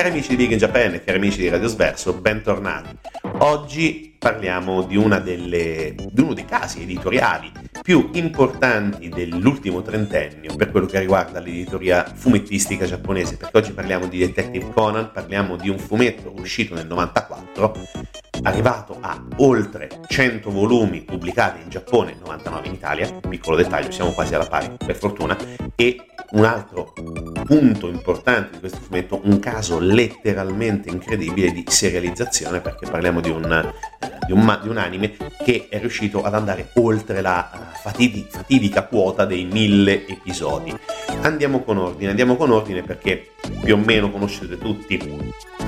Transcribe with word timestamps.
Cari 0.00 0.12
amici 0.12 0.30
di 0.30 0.36
Big 0.36 0.52
in 0.52 0.56
Japan 0.56 0.94
e 0.94 1.04
cari 1.04 1.18
amici 1.18 1.36
di 1.36 1.50
Radio 1.50 1.68
Sverso, 1.68 2.14
bentornati. 2.14 2.96
Oggi 3.40 4.16
parliamo 4.18 4.80
di, 4.80 4.96
delle, 5.18 5.94
di, 5.94 6.20
uno 6.22 6.32
dei 6.32 6.46
casi 6.46 6.80
editoriali 6.80 7.52
più 7.82 8.10
importanti 8.14 9.08
dell'ultimo 9.08 9.82
trentennio 9.82 10.54
per 10.56 10.70
quello 10.70 10.86
che 10.86 10.98
riguarda 10.98 11.40
l'editoria 11.40 12.04
fumettistica 12.04 12.84
giapponese, 12.84 13.36
perché 13.36 13.56
oggi 13.56 13.72
parliamo 13.72 14.06
di 14.06 14.18
Detective 14.18 14.70
Conan, 14.72 15.10
parliamo 15.12 15.56
di 15.56 15.68
un 15.68 15.78
fumetto 15.78 16.32
uscito 16.36 16.74
nel 16.74 16.86
94 16.86 18.18
arrivato 18.42 18.96
a 19.00 19.22
oltre 19.38 20.00
100 20.06 20.50
volumi 20.50 21.02
pubblicati 21.02 21.62
in 21.62 21.68
Giappone, 21.68 22.16
99 22.18 22.66
in 22.68 22.74
Italia, 22.74 23.12
piccolo 23.28 23.56
dettaglio, 23.56 23.90
siamo 23.90 24.12
quasi 24.12 24.34
alla 24.34 24.46
pari 24.46 24.70
per 24.84 24.96
fortuna, 24.96 25.36
e 25.74 26.04
un 26.32 26.44
altro 26.44 26.92
punto 27.44 27.88
importante 27.88 28.52
di 28.52 28.58
questo 28.60 28.78
fumetto, 28.78 29.20
un 29.24 29.38
caso 29.40 29.78
letteralmente 29.78 30.88
incredibile 30.88 31.52
di 31.52 31.64
serializzazione, 31.66 32.60
perché 32.60 32.88
parliamo 32.88 33.20
di 33.20 33.30
un, 33.30 33.72
di 34.26 34.32
un, 34.32 34.58
di 34.62 34.68
un 34.68 34.76
anime 34.76 35.16
che 35.42 35.66
è 35.68 35.78
riuscito 35.78 36.22
ad 36.22 36.34
andare 36.34 36.70
oltre 36.74 37.20
la 37.20 37.50
eh, 37.52 37.69
fatidi, 37.74 38.26
fatidica 38.28 38.84
quota 38.84 39.24
dei 39.24 39.44
mille 39.44 40.06
episodi. 40.06 40.74
Andiamo 41.22 41.62
con 41.62 41.78
ordine, 41.78 42.10
andiamo 42.10 42.36
con 42.36 42.50
ordine 42.50 42.82
perché 42.82 43.32
più 43.62 43.74
o 43.74 43.78
meno 43.78 44.10
conoscete 44.10 44.58
tutti 44.58 44.98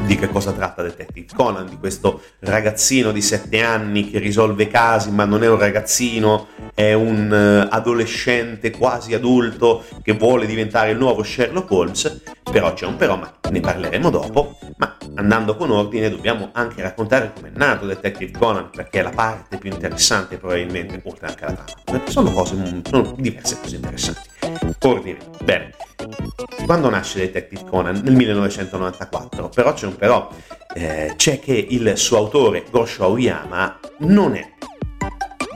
di 0.04 0.16
che 0.16 0.28
cosa 0.28 0.52
tratta 0.52 0.82
Detective 0.82 1.28
Conan, 1.34 1.68
di 1.68 1.78
questo 1.78 2.22
ragazzino 2.40 3.12
di 3.12 3.22
7 3.22 3.62
anni 3.62 4.10
che 4.10 4.18
risolve 4.18 4.68
casi, 4.68 5.10
ma 5.10 5.24
non 5.24 5.42
è 5.42 5.48
un 5.48 5.58
ragazzino, 5.58 6.48
è 6.74 6.92
un 6.92 7.30
uh, 7.30 7.72
adolescente 7.72 8.70
quasi 8.70 9.14
adulto 9.14 9.84
che 10.02 10.12
vuole 10.12 10.46
diventare 10.46 10.90
il 10.90 10.98
nuovo 10.98 11.22
Sherlock 11.22 11.70
Holmes, 11.70 12.20
però 12.52 12.74
c'è 12.74 12.84
un 12.84 12.96
però, 12.96 13.16
ma 13.16 13.32
ne 13.50 13.60
parleremo 13.60 14.10
dopo, 14.10 14.58
ma 14.76 14.94
andando 15.14 15.56
con 15.56 15.70
ordine 15.70 16.10
dobbiamo 16.10 16.50
anche 16.52 16.82
raccontare 16.82 17.32
come 17.34 17.48
è 17.48 17.56
nato 17.56 17.86
Detective 17.86 18.38
Conan, 18.38 18.68
perché 18.70 19.00
è 19.00 19.02
la 19.02 19.10
parte 19.10 19.56
più 19.56 19.70
interessante 19.70 20.36
probabilmente, 20.36 21.00
oltre 21.02 21.28
anche 21.28 21.44
alla 21.46 21.54
trama. 21.54 22.04
Sono 22.10 22.30
cose, 22.30 22.82
sono 22.84 23.14
diverse 23.16 23.58
cose 23.58 23.76
interessanti. 23.76 24.28
Ordine, 24.82 25.18
bene. 25.42 25.70
Quando 26.66 26.90
nasce 26.90 27.20
Detective 27.20 27.64
Conan? 27.64 28.02
Nel 28.04 28.12
1994, 28.12 29.48
però 29.48 29.72
c'è 29.72 29.86
un 29.86 29.96
però, 29.96 30.28
eh, 30.74 31.14
c'è 31.16 31.40
che 31.40 31.54
il 31.54 31.96
suo 31.96 32.18
autore, 32.18 32.64
Gosho 32.70 33.04
Aoyama, 33.04 33.80
non 34.00 34.34
è, 34.34 34.52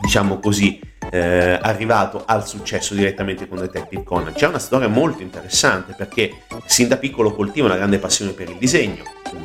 diciamo 0.06 0.38
così, 0.38 0.78
eh, 1.10 1.58
arrivato 1.60 2.22
al 2.24 2.46
successo 2.46 2.94
direttamente 2.94 3.48
con 3.48 3.58
Detective 3.58 4.04
Conan. 4.04 4.34
C'è 4.34 4.46
una 4.46 4.60
storia 4.60 4.86
molto 4.86 5.20
interessante 5.20 5.94
perché 5.96 6.44
sin 6.66 6.86
da 6.86 6.96
piccolo 6.96 7.34
coltiva 7.34 7.66
una 7.66 7.76
grande 7.76 7.98
passione 7.98 8.30
per 8.30 8.48
il 8.48 8.56
disegno, 8.56 9.02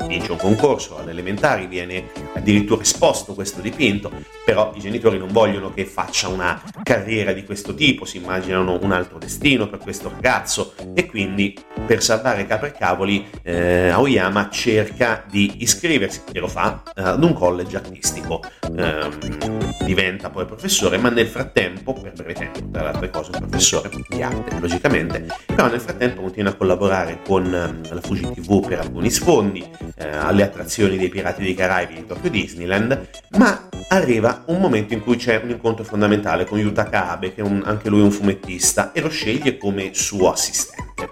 vince 0.07 0.31
un 0.31 0.37
concorso 0.37 0.97
alle 0.97 1.11
elementari, 1.11 1.67
viene 1.67 2.09
addirittura 2.33 2.81
esposto 2.81 3.33
questo 3.33 3.61
dipinto, 3.61 4.11
però 4.45 4.71
i 4.75 4.79
genitori 4.79 5.17
non 5.17 5.31
vogliono 5.31 5.73
che 5.73 5.85
faccia 5.85 6.27
una 6.27 6.61
carriera 6.83 7.31
di 7.33 7.43
questo 7.43 7.73
tipo, 7.73 8.05
si 8.05 8.17
immaginano 8.17 8.79
un 8.81 8.91
altro 8.91 9.17
destino 9.17 9.67
per 9.67 9.79
questo 9.79 10.09
ragazzo 10.09 10.73
e 10.93 11.05
quindi 11.05 11.57
per 11.85 12.01
salvare 12.01 12.45
capre 12.45 12.69
e 12.69 12.71
cavoli 12.71 13.27
eh, 13.43 13.89
Aoyama 13.89 14.49
cerca 14.49 15.23
di 15.29 15.61
iscriversi, 15.61 16.21
e 16.31 16.39
lo 16.39 16.47
fa, 16.47 16.83
eh, 16.95 17.01
ad 17.01 17.23
un 17.23 17.33
college 17.33 17.75
artistico. 17.75 18.41
Eh, 18.75 19.69
diventa 19.85 20.29
poi 20.29 20.45
professore, 20.45 20.97
ma 20.97 21.09
nel 21.09 21.27
frattempo, 21.27 21.93
per 21.93 22.13
breve 22.13 22.33
tempo, 22.33 22.59
tra 22.71 22.83
le 22.83 22.87
altre 22.89 23.09
cose, 23.09 23.31
professore 23.31 23.89
di 24.07 24.21
arte, 24.21 24.59
logicamente, 24.59 25.27
però 25.45 25.69
nel 25.69 25.79
frattempo 25.79 26.21
continua 26.21 26.51
a 26.51 26.55
collaborare 26.55 27.19
con 27.25 27.45
ehm, 27.45 27.93
la 27.93 28.01
Fuji 28.01 28.31
TV 28.33 28.65
per 28.65 28.79
alcuni 28.79 29.09
sfondi, 29.09 29.67
eh, 29.95 30.07
alle 30.07 30.43
attrazioni 30.43 30.97
dei 30.97 31.09
Pirati 31.09 31.41
dei 31.41 31.53
Caraibi 31.53 31.95
di 31.95 32.05
Tokyo 32.05 32.29
Disneyland, 32.29 33.07
ma 33.37 33.69
arriva 33.89 34.43
un 34.47 34.59
momento 34.59 34.93
in 34.93 35.01
cui 35.01 35.17
c'è 35.17 35.39
un 35.43 35.49
incontro 35.49 35.83
fondamentale 35.83 36.45
con 36.45 36.59
Yutaka 36.59 37.09
Abe, 37.11 37.33
che 37.33 37.41
è 37.41 37.43
un, 37.43 37.61
anche 37.65 37.89
lui 37.89 38.01
un 38.01 38.11
fumettista, 38.11 38.91
e 38.91 39.01
lo 39.01 39.09
sceglie 39.09 39.57
come 39.57 39.93
suo 39.93 40.31
assistente. 40.31 41.09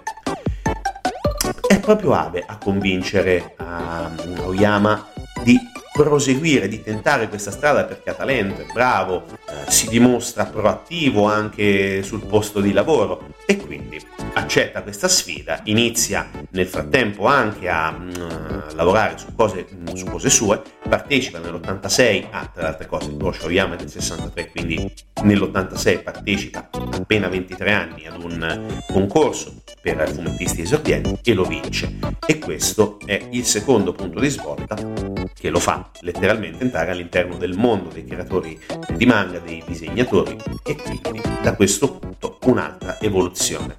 È 1.66 1.78
proprio 1.80 2.12
Abe 2.14 2.44
a 2.46 2.58
convincere 2.58 3.54
a 3.56 4.10
Aoyama 4.38 5.08
di 5.42 5.58
proseguire, 5.92 6.68
di 6.68 6.82
tentare 6.82 7.28
questa 7.28 7.50
strada 7.50 7.84
perché 7.84 8.10
ha 8.10 8.14
talento, 8.14 8.62
è 8.62 8.66
bravo, 8.72 9.24
eh, 9.26 9.70
si 9.70 9.88
dimostra 9.88 10.46
proattivo 10.46 11.24
anche 11.24 12.02
sul 12.02 12.24
posto 12.24 12.60
di 12.60 12.72
lavoro 12.72 13.34
e 13.44 13.56
quindi 13.56 14.00
accetta 14.34 14.82
questa 14.82 15.08
sfida, 15.08 15.60
inizia 15.64 16.30
nel 16.50 16.66
frattempo 16.66 17.26
anche 17.26 17.68
a 17.68 17.90
uh, 17.90 18.74
lavorare 18.74 19.18
su 19.18 19.34
cose, 19.34 19.66
su 19.94 20.04
cose, 20.06 20.30
sue, 20.30 20.62
partecipa 20.88 21.38
nell'86 21.38 22.26
a, 22.30 22.46
tra 22.46 22.62
le 22.62 22.68
altre 22.68 22.86
cose, 22.86 23.16
Gosho 23.16 23.46
Oyama 23.46 23.74
del 23.74 23.90
63, 23.90 24.50
quindi 24.50 24.92
nell'86 25.22 26.02
partecipa 26.02 26.70
appena 26.72 27.28
23 27.28 27.72
anni 27.72 28.06
ad 28.06 28.22
un 28.22 28.82
concorso 28.90 29.62
per 29.82 30.08
fumettisti 30.10 30.62
esordienti 30.62 31.30
e 31.30 31.34
lo 31.34 31.44
vince. 31.44 31.98
E 32.26 32.38
questo 32.38 32.98
è 33.04 33.20
il 33.30 33.44
secondo 33.44 33.92
punto 33.92 34.20
di 34.20 34.28
svolta 34.28 35.09
che 35.40 35.48
lo 35.48 35.58
fa 35.58 35.88
letteralmente 36.00 36.62
entrare 36.62 36.90
all'interno 36.90 37.36
del 37.36 37.56
mondo 37.56 37.88
dei 37.88 38.04
creatori 38.04 38.60
di 38.90 39.06
manga, 39.06 39.38
dei 39.38 39.64
disegnatori 39.66 40.36
e 40.62 40.76
quindi 40.76 41.22
da 41.42 41.54
questo 41.54 41.98
punto 41.98 42.38
un'altra 42.44 43.00
evoluzione. 43.00 43.74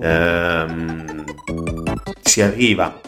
Ehm, 0.00 1.24
si 2.22 2.40
arriva 2.40 2.98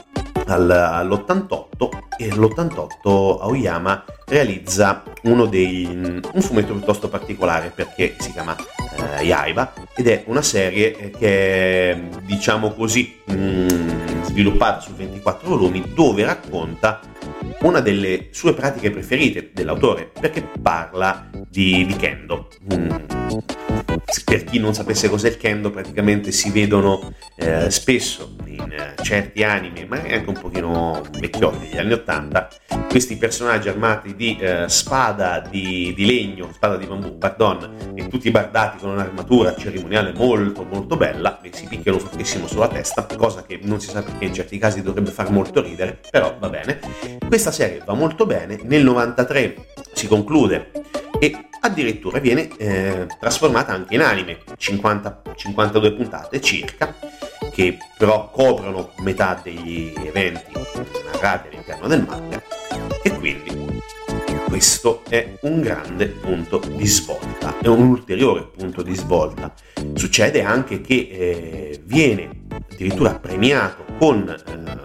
al, 0.46 0.70
all'88 0.70 1.88
e 2.18 2.28
all'88 2.30 3.40
Aoyama 3.40 4.04
realizza 4.26 5.02
dei, 5.48 5.86
un 5.86 6.42
fumetto 6.42 6.74
piuttosto 6.74 7.08
particolare 7.08 7.72
perché 7.74 8.16
si 8.18 8.32
chiama 8.32 8.54
eh, 9.18 9.24
Yaiba 9.24 9.72
ed 9.94 10.08
è 10.08 10.24
una 10.26 10.42
serie 10.42 11.10
che 11.10 11.90
è 11.90 12.00
diciamo 12.22 12.72
così 12.72 13.20
mh, 13.24 13.34
mm, 13.34 14.22
sviluppata 14.24 14.80
su 14.80 14.92
24 14.92 15.48
volumi 15.48 15.92
dove 15.94 16.24
racconta 16.24 17.00
una 17.62 17.80
delle 17.80 18.28
sue 18.30 18.54
pratiche 18.54 18.90
preferite 18.90 19.50
dell'autore 19.52 20.10
perché 20.18 20.42
parla 20.60 21.30
di, 21.48 21.84
di 21.86 21.96
kendo. 21.96 22.48
Mm. 22.72 22.90
Per 24.24 24.44
chi 24.44 24.58
non 24.58 24.74
sapesse 24.74 25.08
cos'è 25.08 25.28
il 25.28 25.36
kendo, 25.36 25.70
praticamente 25.70 26.32
si 26.32 26.50
vedono 26.50 27.12
eh, 27.36 27.70
spesso 27.70 28.34
in 28.46 28.70
eh, 28.70 28.94
certi 29.02 29.42
anime, 29.42 29.86
ma 29.86 29.96
anche 29.96 30.24
un 30.28 30.38
pochino 30.38 31.02
vecchiotti 31.18 31.68
degli 31.68 31.78
anni 31.78 31.92
80, 31.92 32.48
questi 32.88 33.16
personaggi 33.16 33.68
armati 33.68 34.14
di 34.14 34.36
eh, 34.38 34.68
spada 34.68 35.40
di, 35.40 35.92
di, 35.96 36.06
legno, 36.06 36.50
spada 36.52 36.76
di 36.76 36.86
bambù, 36.86 37.18
pardon, 37.18 37.92
e 37.94 38.08
tutti 38.08 38.30
bardati 38.30 38.78
con 38.78 38.90
un'armatura 38.90 39.54
cerimoniale 39.56 40.12
molto 40.12 40.64
molto 40.64 40.96
bella, 40.96 41.40
e 41.40 41.50
si 41.52 41.66
picchiano 41.66 41.98
fortissimo 41.98 42.46
sulla 42.46 42.68
testa, 42.68 43.06
cosa 43.16 43.42
che 43.44 43.58
non 43.62 43.80
si 43.80 43.90
sa 43.90 44.02
perché 44.02 44.24
in 44.26 44.34
certi 44.34 44.58
casi 44.58 44.82
dovrebbe 44.82 45.10
far 45.10 45.30
molto 45.30 45.60
ridere, 45.60 45.98
però 46.10 46.36
va 46.38 46.48
bene. 46.48 46.80
Questa 47.34 47.50
serie 47.50 47.82
va 47.84 47.94
molto 47.94 48.26
bene, 48.26 48.60
nel 48.62 48.84
93 48.84 49.66
si 49.92 50.06
conclude 50.06 50.70
e 51.18 51.48
addirittura 51.62 52.20
viene 52.20 52.48
eh, 52.56 53.08
trasformata 53.18 53.72
anche 53.72 53.94
in 53.96 54.02
anime, 54.02 54.38
50, 54.56 55.22
52 55.34 55.92
puntate 55.94 56.40
circa, 56.40 56.94
che 57.50 57.76
però 57.98 58.30
coprono 58.30 58.92
metà 58.98 59.40
degli 59.42 59.92
eventi 60.04 60.52
narrati 61.10 61.48
all'interno 61.48 61.88
del 61.88 62.04
manga 62.06 62.40
e 63.02 63.10
quindi 63.10 63.80
questo 64.46 65.02
è 65.08 65.36
un 65.40 65.60
grande 65.60 66.06
punto 66.06 66.62
di 66.64 66.86
svolta, 66.86 67.58
è 67.60 67.66
un 67.66 67.88
ulteriore 67.88 68.46
punto 68.56 68.80
di 68.82 68.94
svolta. 68.94 69.52
Succede 69.94 70.44
anche 70.44 70.80
che 70.80 70.94
eh, 70.94 71.80
viene 71.82 72.42
addirittura 72.70 73.18
premiato 73.18 73.84
con 73.98 74.28
eh, 74.28 74.83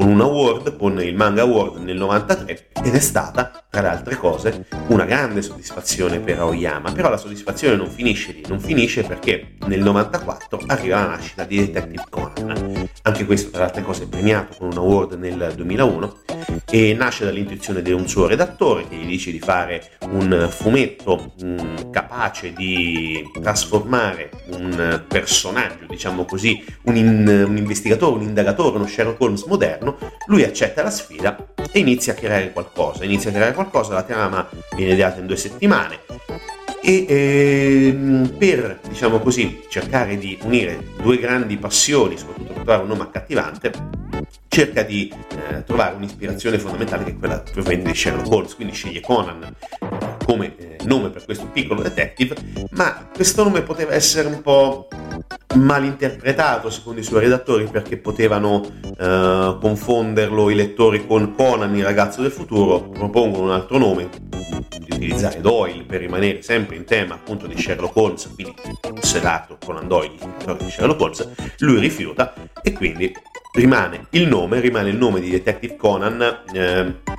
con 0.00 0.08
un 0.08 0.20
award, 0.22 0.78
con 0.78 0.98
il 1.02 1.14
Manga 1.14 1.42
Award 1.42 1.82
nel 1.82 1.98
93 1.98 2.68
ed 2.82 2.94
è 2.94 2.98
stata, 2.98 3.59
tra 3.70 3.82
le 3.82 3.88
altre 3.88 4.16
cose, 4.16 4.66
una 4.88 5.04
grande 5.04 5.42
soddisfazione 5.42 6.18
per 6.18 6.40
Aoyama, 6.40 6.90
però 6.90 7.08
la 7.08 7.16
soddisfazione 7.16 7.76
non 7.76 7.88
finisce 7.88 8.32
lì, 8.32 8.42
non 8.48 8.58
finisce 8.58 9.04
perché 9.04 9.52
nel 9.66 9.80
94 9.80 10.60
arriva 10.66 10.98
la 10.98 11.06
nascita 11.10 11.44
di 11.44 11.58
Detective 11.58 12.04
Conan, 12.10 12.88
anche 13.02 13.24
questo 13.24 13.50
tra 13.50 13.60
le 13.60 13.66
altre 13.66 13.82
cose 13.82 14.08
premiato 14.08 14.56
con 14.58 14.72
un 14.72 14.76
award 14.76 15.12
nel 15.12 15.52
2001 15.54 16.18
e 16.68 16.94
nasce 16.94 17.24
dall'intuizione 17.24 17.80
di 17.80 17.92
un 17.92 18.08
suo 18.08 18.26
redattore 18.26 18.88
che 18.88 18.96
gli 18.96 19.06
dice 19.06 19.30
di 19.30 19.38
fare 19.38 19.90
un 20.10 20.48
fumetto 20.50 21.34
mm, 21.42 21.90
capace 21.90 22.52
di 22.52 23.22
trasformare 23.40 24.30
un 24.52 25.04
personaggio, 25.06 25.86
diciamo 25.88 26.24
così, 26.24 26.62
un, 26.84 26.96
in, 26.96 27.44
un 27.46 27.56
investigatore, 27.56 28.20
un 28.20 28.26
indagatore, 28.26 28.76
uno 28.76 28.86
Sherlock 28.86 29.20
Holmes 29.20 29.44
moderno 29.44 29.96
lui 30.26 30.42
accetta 30.42 30.82
la 30.82 30.90
sfida 30.90 31.36
e 31.72 31.78
inizia 31.78 32.12
a 32.12 32.16
creare 32.16 32.52
qualcosa. 32.52 33.04
Inizia 33.04 33.30
a 33.30 33.32
creare 33.32 33.52
qualcosa, 33.52 33.59
la 33.92 34.02
trama 34.02 34.48
viene 34.76 34.92
ideata 34.92 35.20
in 35.20 35.26
due 35.26 35.36
settimane. 35.36 36.00
E 36.82 37.04
ehm, 37.08 38.34
per, 38.38 38.80
diciamo 38.88 39.18
così, 39.18 39.62
cercare 39.68 40.16
di 40.16 40.38
unire 40.42 40.92
due 41.00 41.18
grandi 41.18 41.56
passioni, 41.58 42.16
soprattutto 42.16 42.52
per 42.52 42.62
trovare 42.62 42.82
un 42.82 42.88
nome 42.88 43.02
accattivante, 43.02 43.72
cerca 44.48 44.82
di 44.82 45.12
eh, 45.50 45.64
trovare 45.64 45.94
un'ispirazione 45.96 46.58
fondamentale 46.58 47.04
che 47.04 47.10
è 47.10 47.18
quella 47.18 47.40
probabilmente 47.40 47.92
di 47.92 47.96
Sherlock 47.96 48.30
Holmes, 48.30 48.54
quindi 48.54 48.74
sceglie 48.74 49.00
Conan 49.00 49.54
come 50.30 50.54
eh, 50.58 50.76
nome 50.84 51.10
per 51.10 51.24
questo 51.24 51.46
piccolo 51.46 51.82
detective, 51.82 52.36
ma 52.70 53.08
questo 53.12 53.42
nome 53.42 53.62
poteva 53.62 53.94
essere 53.94 54.28
un 54.28 54.40
po' 54.42 54.86
malinterpretato 55.56 56.70
secondo 56.70 57.00
i 57.00 57.02
suoi 57.02 57.22
redattori 57.22 57.64
perché 57.68 57.96
potevano 57.96 58.64
eh, 58.96 59.56
confonderlo 59.60 60.48
i 60.48 60.54
lettori 60.54 61.04
con 61.04 61.34
Conan, 61.34 61.74
il 61.74 61.82
ragazzo 61.82 62.22
del 62.22 62.30
futuro, 62.30 62.80
propongono 62.90 63.46
un 63.46 63.50
altro 63.50 63.78
nome, 63.78 64.08
di 64.78 64.92
utilizzare 64.92 65.40
Doyle 65.40 65.82
per 65.82 65.98
rimanere 65.98 66.42
sempre 66.42 66.76
in 66.76 66.84
tema 66.84 67.14
appunto 67.14 67.48
di 67.48 67.60
Sherlock 67.60 67.96
Holmes, 67.96 68.30
quindi 68.32 68.54
sedato 69.00 69.58
Conan 69.64 69.88
Doyle, 69.88 70.14
di 70.58 70.70
Sherlock 70.70 71.00
Holmes, 71.00 71.28
lui 71.58 71.80
rifiuta 71.80 72.34
e 72.62 72.72
quindi 72.72 73.12
rimane 73.52 74.06
il 74.10 74.28
nome, 74.28 74.60
rimane 74.60 74.90
il 74.90 74.96
nome 74.96 75.18
di 75.18 75.30
Detective 75.30 75.74
Conan 75.74 76.42
eh, 76.52 77.09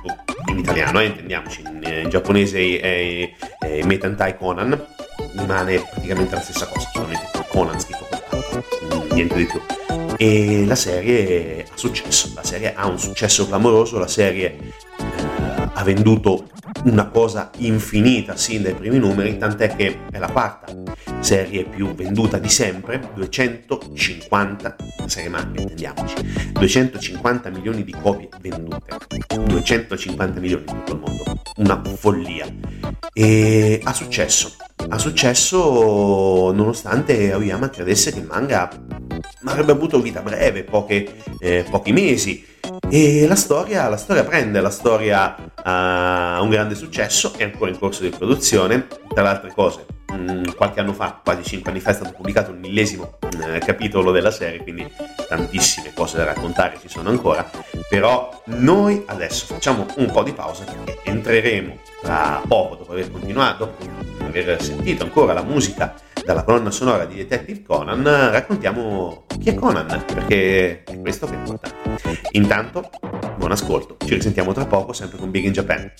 in 0.48 0.58
italiano, 0.58 1.00
eh, 1.00 1.06
intendiamoci, 1.06 1.62
in, 1.62 2.00
in 2.04 2.08
giapponese 2.08 2.80
è, 2.80 3.30
è 3.58 3.82
Metantai 3.84 4.36
Conan, 4.36 4.86
rimane 5.36 5.78
praticamente 5.78 6.34
la 6.34 6.40
stessa 6.40 6.66
cosa, 6.66 6.88
solamente 6.92 7.30
Conan 7.48 7.80
scritto 7.80 8.08
con 8.08 8.64
niente 9.12 9.34
di 9.36 9.46
più. 9.46 9.60
E 10.16 10.64
la 10.66 10.74
serie 10.74 11.66
ha 11.70 11.76
successo, 11.76 12.32
la 12.34 12.44
serie 12.44 12.74
ha 12.74 12.86
un 12.86 12.98
successo 12.98 13.46
clamoroso, 13.46 13.98
la 13.98 14.06
serie 14.06 14.58
eh, 14.58 15.68
ha 15.72 15.82
venduto 15.82 16.48
una 16.84 17.08
cosa 17.08 17.50
infinita 17.58 18.36
sin 18.36 18.62
dai 18.62 18.74
primi 18.74 18.98
numeri, 18.98 19.36
tant'è 19.38 19.74
che 19.76 19.98
è 20.10 20.18
la 20.18 20.30
quarta 20.30 20.74
serie 21.20 21.64
più 21.64 21.94
venduta 21.94 22.38
di 22.38 22.48
sempre, 22.48 23.00
250 23.14 24.76
serie 25.06 25.28
manga, 25.28 25.60
intendiamoci, 25.60 26.14
250 26.52 27.50
milioni 27.50 27.84
di 27.84 27.92
copie 27.92 28.28
vendute, 28.40 28.96
250 29.44 30.40
milioni 30.40 30.64
in 30.66 30.74
tutto 30.74 30.92
il 30.92 30.98
mondo, 30.98 31.22
una 31.56 31.80
follia. 31.96 32.46
E 33.12 33.80
ha 33.84 33.92
successo, 33.92 34.56
ha 34.88 34.98
successo 34.98 36.50
nonostante 36.52 37.32
Aoyama 37.32 37.70
credesse 37.70 38.12
che 38.12 38.18
il 38.18 38.26
manga 38.26 38.70
avrebbe 39.44 39.72
avuto 39.72 40.00
vita 40.00 40.20
breve, 40.22 40.64
poche, 40.64 41.22
eh, 41.38 41.64
pochi 41.70 41.92
mesi, 41.92 42.44
e 42.88 43.26
la 43.26 43.36
storia, 43.36 43.88
la 43.88 43.96
storia 43.96 44.24
prende, 44.24 44.60
la 44.60 44.70
storia 44.70 45.36
ha 45.62 46.40
un 46.40 46.50
grande 46.50 46.74
successo, 46.74 47.32
è 47.36 47.44
ancora 47.44 47.70
in 47.70 47.78
corso 47.78 48.02
di 48.02 48.10
produzione, 48.10 48.86
tra 49.08 49.22
le 49.22 49.28
altre 49.28 49.52
cose 49.52 49.86
Mm, 50.14 50.44
qualche 50.56 50.80
anno 50.80 50.92
fa, 50.92 51.20
quasi 51.24 51.42
5 51.42 51.70
anni 51.70 51.80
fa, 51.80 51.90
è 51.90 51.94
stato 51.94 52.12
pubblicato 52.12 52.50
il 52.50 52.58
millesimo 52.58 53.18
eh, 53.42 53.58
capitolo 53.60 54.10
della 54.10 54.30
serie, 54.30 54.62
quindi 54.62 54.86
tantissime 55.26 55.92
cose 55.94 56.18
da 56.18 56.24
raccontare 56.24 56.78
ci 56.80 56.88
sono 56.88 57.08
ancora, 57.08 57.50
però 57.88 58.42
noi 58.46 59.02
adesso 59.06 59.46
facciamo 59.46 59.86
un 59.96 60.10
po' 60.10 60.22
di 60.22 60.32
pausa 60.32 60.64
perché 60.64 60.98
entreremo 61.04 61.78
tra 62.02 62.42
poco, 62.46 62.76
dopo 62.76 62.92
aver 62.92 63.10
continuato, 63.10 63.74
dopo 63.78 64.24
aver 64.24 64.62
sentito 64.62 65.04
ancora 65.04 65.32
la 65.32 65.42
musica 65.42 65.94
dalla 66.24 66.44
colonna 66.44 66.70
sonora 66.70 67.04
di 67.04 67.16
Detective 67.16 67.62
Conan, 67.62 68.02
raccontiamo 68.02 69.26
chi 69.38 69.50
è 69.50 69.54
Conan, 69.54 70.04
perché 70.06 70.84
è 70.84 71.00
questo 71.00 71.26
che 71.26 71.34
è 71.34 71.38
importante. 71.38 71.98
Intanto, 72.32 72.90
buon 73.36 73.52
ascolto, 73.52 73.96
ci 74.04 74.14
risentiamo 74.14 74.52
tra 74.52 74.66
poco 74.66 74.92
sempre 74.92 75.18
con 75.18 75.30
Big 75.30 75.44
in 75.44 75.52
Japan. 75.52 75.92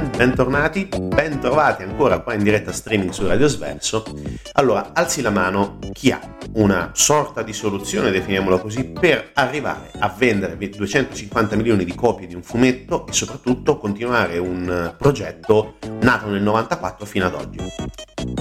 Bentornati, 0.00 0.88
bentrovati 0.88 1.82
ancora 1.82 2.20
qua 2.20 2.34
in 2.34 2.42
diretta 2.42 2.72
streaming 2.72 3.10
su 3.10 3.26
Radio 3.26 3.46
Sverso. 3.46 4.04
Allora, 4.52 4.92
alzi 4.94 5.20
la 5.20 5.30
mano 5.30 5.78
chi 5.92 6.10
ha 6.10 6.20
una 6.54 6.92
sorta 6.94 7.42
di 7.42 7.52
soluzione, 7.52 8.10
definiamola 8.10 8.58
così, 8.58 8.84
per 8.84 9.30
arrivare 9.34 9.90
a 9.98 10.08
vendere 10.16 10.56
250 10.56 11.56
milioni 11.56 11.84
di 11.84 11.94
copie 11.94 12.26
di 12.26 12.34
un 12.34 12.42
fumetto 12.42 13.06
e 13.06 13.12
soprattutto 13.12 13.76
continuare 13.76 14.38
un 14.38 14.94
progetto 14.96 15.74
nato 16.00 16.28
nel 16.28 16.42
94 16.42 17.04
fino 17.04 17.26
ad 17.26 17.34
oggi. 17.34 17.58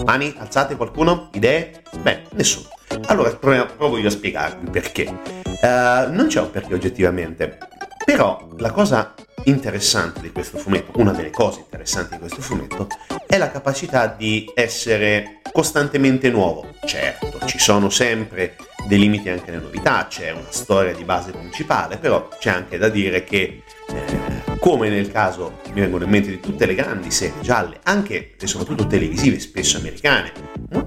Mani, 0.05 0.34
alzate 0.38 0.75
qualcuno? 0.75 1.29
Idee? 1.34 1.84
Beh, 2.01 2.24
nessuno. 2.31 2.67
Allora 3.08 3.29
provo 3.31 3.98
io 3.98 4.08
a 4.08 4.12
spiegarvi 4.12 4.70
perché. 4.70 5.39
Uh, 5.43 6.12
non 6.12 6.27
c'è 6.27 6.39
un 6.39 6.50
perché 6.50 6.74
oggettivamente, 6.74 7.58
però 8.05 8.48
la 8.58 8.72
cosa 8.72 9.13
interessante 9.45 10.21
di 10.21 10.31
questo 10.31 10.57
fumetto, 10.57 11.00
una 11.00 11.12
delle 11.12 11.31
cose 11.31 11.60
interessanti 11.60 12.13
di 12.13 12.19
questo 12.19 12.41
fumetto, 12.41 12.88
è 13.25 13.38
la 13.38 13.51
capacità 13.51 14.07
di 14.07 14.51
essere 14.53 15.39
costantemente 15.51 16.29
nuovo. 16.29 16.67
Certo, 16.86 17.45
ci 17.45 17.60
sono 17.60 17.89
sempre 17.89 18.55
dei 18.88 19.00
limiti 19.00 19.29
anche 19.29 19.51
alle 19.51 19.62
novità, 19.62 20.07
c'è 20.10 20.31
una 20.31 20.51
storia 20.51 20.93
di 20.93 21.03
base 21.03 21.31
principale, 21.31 21.98
però 21.98 22.27
c'è 22.39 22.50
anche 22.50 22.77
da 22.77 22.89
dire 22.89 23.24
che, 23.24 23.63
eh, 23.89 24.20
come 24.62 24.89
nel 24.89 25.12
caso, 25.12 25.62
mi 25.74 25.82
vengono 25.82 26.03
in 26.03 26.12
mente 26.12 26.30
di 26.30 26.39
tutte 26.39 26.68
le 26.68 26.75
grandi 26.75 27.10
serie 27.10 27.41
gialle, 27.41 27.80
anche 27.82 28.36
e 28.39 28.46
soprattutto 28.46 28.86
televisive, 28.86 29.39
spesso 29.39 29.77
americane, 29.77 30.32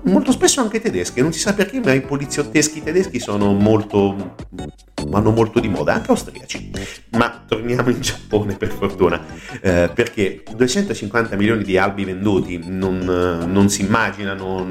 molto 0.04 0.30
spesso 0.30 0.60
anche 0.60 0.80
tedesche, 0.80 1.20
non 1.20 1.32
si 1.32 1.40
sa 1.40 1.54
perché, 1.54 1.80
ma 1.80 1.92
i 1.92 2.00
poliziotteschi 2.00 2.84
tedeschi 2.84 3.18
sono 3.18 3.52
molto 3.52 4.36
vanno 5.06 5.30
molto 5.30 5.60
di 5.60 5.68
moda, 5.68 5.94
anche 5.94 6.10
austriaci. 6.10 6.70
Ma 7.10 7.44
torniamo 7.46 7.90
in 7.90 8.00
Giappone 8.00 8.56
per 8.56 8.70
fortuna, 8.70 9.24
eh, 9.60 9.90
perché 9.92 10.42
250 10.54 11.36
milioni 11.36 11.62
di 11.62 11.78
albi 11.78 12.04
venduti 12.04 12.60
non, 12.64 12.98
non, 13.04 13.68
si 13.68 13.82
immaginano 13.82 14.66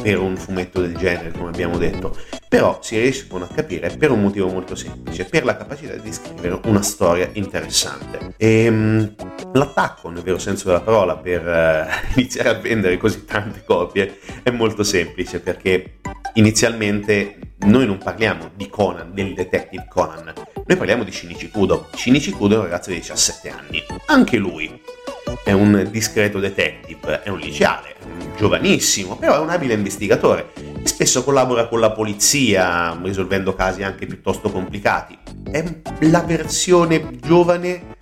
per 0.00 0.18
un 0.18 0.36
fumetto 0.36 0.80
del 0.80 0.96
genere, 0.96 1.32
come 1.32 1.48
abbiamo 1.48 1.78
detto, 1.78 2.16
però 2.48 2.78
si 2.82 2.98
riescono 2.98 3.44
a 3.44 3.48
capire 3.48 3.94
per 3.96 4.10
un 4.10 4.22
motivo 4.22 4.48
molto 4.48 4.74
semplice, 4.74 5.24
per 5.24 5.44
la 5.44 5.56
capacità 5.56 5.94
di 5.94 6.12
scrivere 6.12 6.60
una 6.64 6.82
storia 6.82 7.28
interessante. 7.32 8.34
Ehm, 8.44 9.14
l'attacco, 9.52 10.10
nel 10.10 10.22
vero 10.22 10.38
senso 10.38 10.66
della 10.66 10.80
parola, 10.80 11.16
per 11.16 11.46
uh, 11.46 12.14
iniziare 12.18 12.50
a 12.50 12.54
vendere 12.54 12.96
così 12.96 13.24
tante 13.24 13.62
copie 13.64 14.18
è 14.42 14.50
molto 14.50 14.82
semplice, 14.82 15.40
perché 15.40 15.98
inizialmente 16.34 17.38
noi 17.60 17.86
non 17.86 17.98
parliamo 17.98 18.50
di 18.54 18.68
Conan, 18.68 19.14
del 19.14 19.34
detective 19.34 19.86
Conan, 19.88 20.32
noi 20.66 20.76
parliamo 20.76 21.04
di 21.04 21.12
Shinichi 21.12 21.48
Kudo. 21.48 21.88
Shinichi 21.94 22.30
Kudo 22.32 22.54
è 22.54 22.58
un 22.58 22.64
ragazzo 22.64 22.90
di 22.90 22.96
17 22.96 23.50
anni, 23.50 23.82
anche 24.06 24.36
lui 24.36 24.80
è 25.42 25.52
un 25.52 25.88
discreto 25.90 26.38
detective, 26.38 27.22
è 27.22 27.30
un 27.30 27.38
liceale, 27.38 27.93
giovanissimo, 28.36 29.16
però 29.16 29.36
è 29.36 29.38
un 29.38 29.50
abile 29.50 29.74
investigatore 29.74 30.52
e 30.82 30.86
spesso 30.86 31.24
collabora 31.24 31.68
con 31.68 31.80
la 31.80 31.92
polizia 31.92 32.98
risolvendo 33.02 33.54
casi 33.54 33.82
anche 33.82 34.06
piuttosto 34.06 34.50
complicati. 34.50 35.18
È 35.50 35.64
la 36.00 36.20
versione 36.20 37.18
giovane 37.20 37.92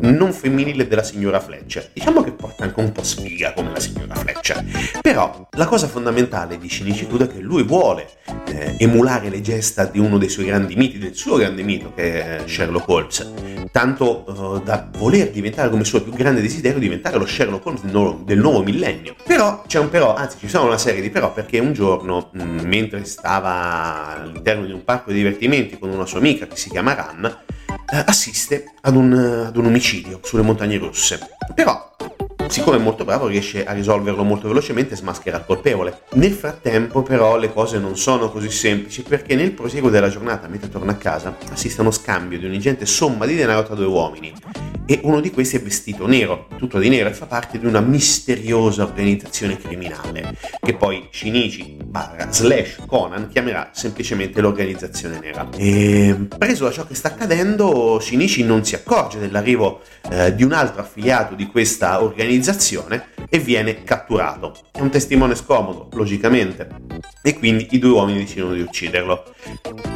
non 0.00 0.32
femminile 0.32 0.86
della 0.86 1.02
signora 1.02 1.40
Fletcher. 1.40 1.90
Diciamo 1.92 2.22
che 2.22 2.32
porta 2.32 2.64
anche 2.64 2.80
un 2.80 2.92
po' 2.92 3.02
sfiga 3.02 3.52
come 3.52 3.70
la 3.72 3.80
signora 3.80 4.14
Fletcher. 4.14 4.64
Però 5.00 5.48
la 5.52 5.66
cosa 5.66 5.86
fondamentale 5.86 6.58
di 6.58 6.68
Shinichi 6.68 7.06
Kudo 7.06 7.24
è 7.24 7.28
che 7.28 7.40
lui 7.40 7.62
vuole 7.62 8.08
eh, 8.48 8.74
emulare 8.78 9.28
le 9.28 9.40
gesta 9.40 9.84
di 9.84 9.98
uno 9.98 10.18
dei 10.18 10.28
suoi 10.28 10.46
grandi 10.46 10.76
miti, 10.76 10.98
del 10.98 11.14
suo 11.14 11.36
grande 11.36 11.62
mito 11.62 11.92
che 11.94 12.38
è 12.38 12.42
Sherlock 12.46 12.88
Holmes, 12.88 13.32
tanto 13.72 14.24
uh, 14.26 14.62
da 14.62 14.88
voler 14.98 15.30
diventare 15.30 15.70
come 15.70 15.84
suo 15.84 16.02
più 16.02 16.12
grande 16.12 16.40
desiderio 16.40 16.78
diventare 16.78 17.18
lo 17.18 17.26
Sherlock 17.26 17.64
Holmes 17.66 17.82
del 17.82 17.92
nuovo, 17.92 18.22
del 18.24 18.38
nuovo, 18.38 18.62
millennio. 18.62 19.14
Però 19.24 19.37
c'è 19.66 19.78
un 19.78 19.88
però, 19.88 20.14
anzi 20.14 20.38
ci 20.38 20.48
sono 20.48 20.66
una 20.66 20.78
serie 20.78 21.00
di 21.00 21.10
però 21.10 21.32
perché 21.32 21.60
un 21.60 21.72
giorno, 21.72 22.30
mm, 22.36 22.60
mentre 22.60 23.04
stava 23.04 24.16
all'interno 24.16 24.66
di 24.66 24.72
un 24.72 24.82
parco 24.82 25.10
di 25.10 25.18
divertimenti 25.18 25.78
con 25.78 25.90
una 25.90 26.06
sua 26.06 26.18
amica 26.18 26.46
che 26.48 26.56
si 26.56 26.70
chiama 26.70 26.94
Ran, 26.94 27.24
eh, 27.24 28.04
assiste 28.04 28.74
ad 28.80 28.96
un, 28.96 29.12
ad 29.46 29.56
un 29.56 29.66
omicidio 29.66 30.18
sulle 30.24 30.42
montagne 30.42 30.78
russe. 30.78 31.20
Però 31.54 31.87
siccome 32.48 32.76
è 32.76 32.80
molto 32.80 33.04
bravo 33.04 33.26
riesce 33.26 33.64
a 33.64 33.72
risolverlo 33.72 34.22
molto 34.22 34.48
velocemente 34.48 34.94
e 34.94 34.96
smaschera 34.96 35.38
il 35.38 35.44
colpevole. 35.46 36.02
Nel 36.12 36.32
frattempo 36.32 37.02
però 37.02 37.36
le 37.36 37.52
cose 37.52 37.78
non 37.78 37.96
sono 37.96 38.30
così 38.30 38.50
semplici 38.50 39.02
perché 39.02 39.34
nel 39.34 39.52
proseguo 39.52 39.90
della 39.90 40.08
giornata, 40.08 40.48
mentre 40.48 40.68
torna 40.68 40.92
a 40.92 40.96
casa, 40.96 41.36
assiste 41.50 41.80
a 41.80 41.82
uno 41.82 41.90
scambio 41.90 42.38
di 42.38 42.46
un'ingente 42.46 42.86
somma 42.86 43.26
di 43.26 43.34
denaro 43.34 43.62
tra 43.64 43.74
due 43.74 43.86
uomini 43.86 44.32
e 44.90 45.00
uno 45.02 45.20
di 45.20 45.30
questi 45.30 45.56
è 45.56 45.60
vestito 45.60 46.06
nero, 46.06 46.46
tutto 46.56 46.78
di 46.78 46.88
nero 46.88 47.10
e 47.10 47.12
fa 47.12 47.26
parte 47.26 47.58
di 47.58 47.66
una 47.66 47.80
misteriosa 47.80 48.84
organizzazione 48.84 49.58
criminale 49.58 50.34
che 50.62 50.74
poi 50.74 51.08
Shinichi 51.10 51.76
barra 51.84 52.32
slash 52.32 52.78
Conan 52.86 53.28
chiamerà 53.28 53.70
semplicemente 53.74 54.40
l'organizzazione 54.40 55.18
nera. 55.18 55.46
E 55.56 56.28
preso 56.38 56.64
da 56.64 56.70
ciò 56.70 56.86
che 56.86 56.94
sta 56.94 57.08
accadendo, 57.08 57.98
Shinichi 58.00 58.42
non 58.44 58.64
si 58.64 58.74
accorge 58.74 59.18
dell'arrivo 59.18 59.82
eh, 60.10 60.34
di 60.34 60.42
un 60.42 60.52
altro 60.52 60.80
affiliato 60.80 61.34
di 61.34 61.46
questa 61.46 62.02
organizzazione 62.02 62.37
e 63.28 63.38
viene 63.38 63.82
catturato. 63.84 64.56
È 64.72 64.80
un 64.80 64.90
testimone 64.90 65.34
scomodo, 65.34 65.88
logicamente, 65.92 66.68
e 67.22 67.38
quindi 67.38 67.68
i 67.70 67.78
due 67.78 67.90
uomini 67.90 68.18
decidono 68.18 68.54
di 68.54 68.60
ucciderlo, 68.60 69.34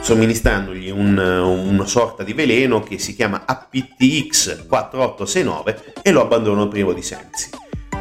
somministrandogli 0.00 0.90
un, 0.90 1.16
una 1.16 1.86
sorta 1.86 2.22
di 2.22 2.32
veleno 2.32 2.82
che 2.82 2.98
si 2.98 3.14
chiama 3.14 3.44
APTX 3.46 4.66
4869 4.66 5.94
e 6.02 6.10
lo 6.10 6.20
abbandonano 6.22 6.68
privo 6.68 6.92
di 6.92 7.02
sensi 7.02 7.50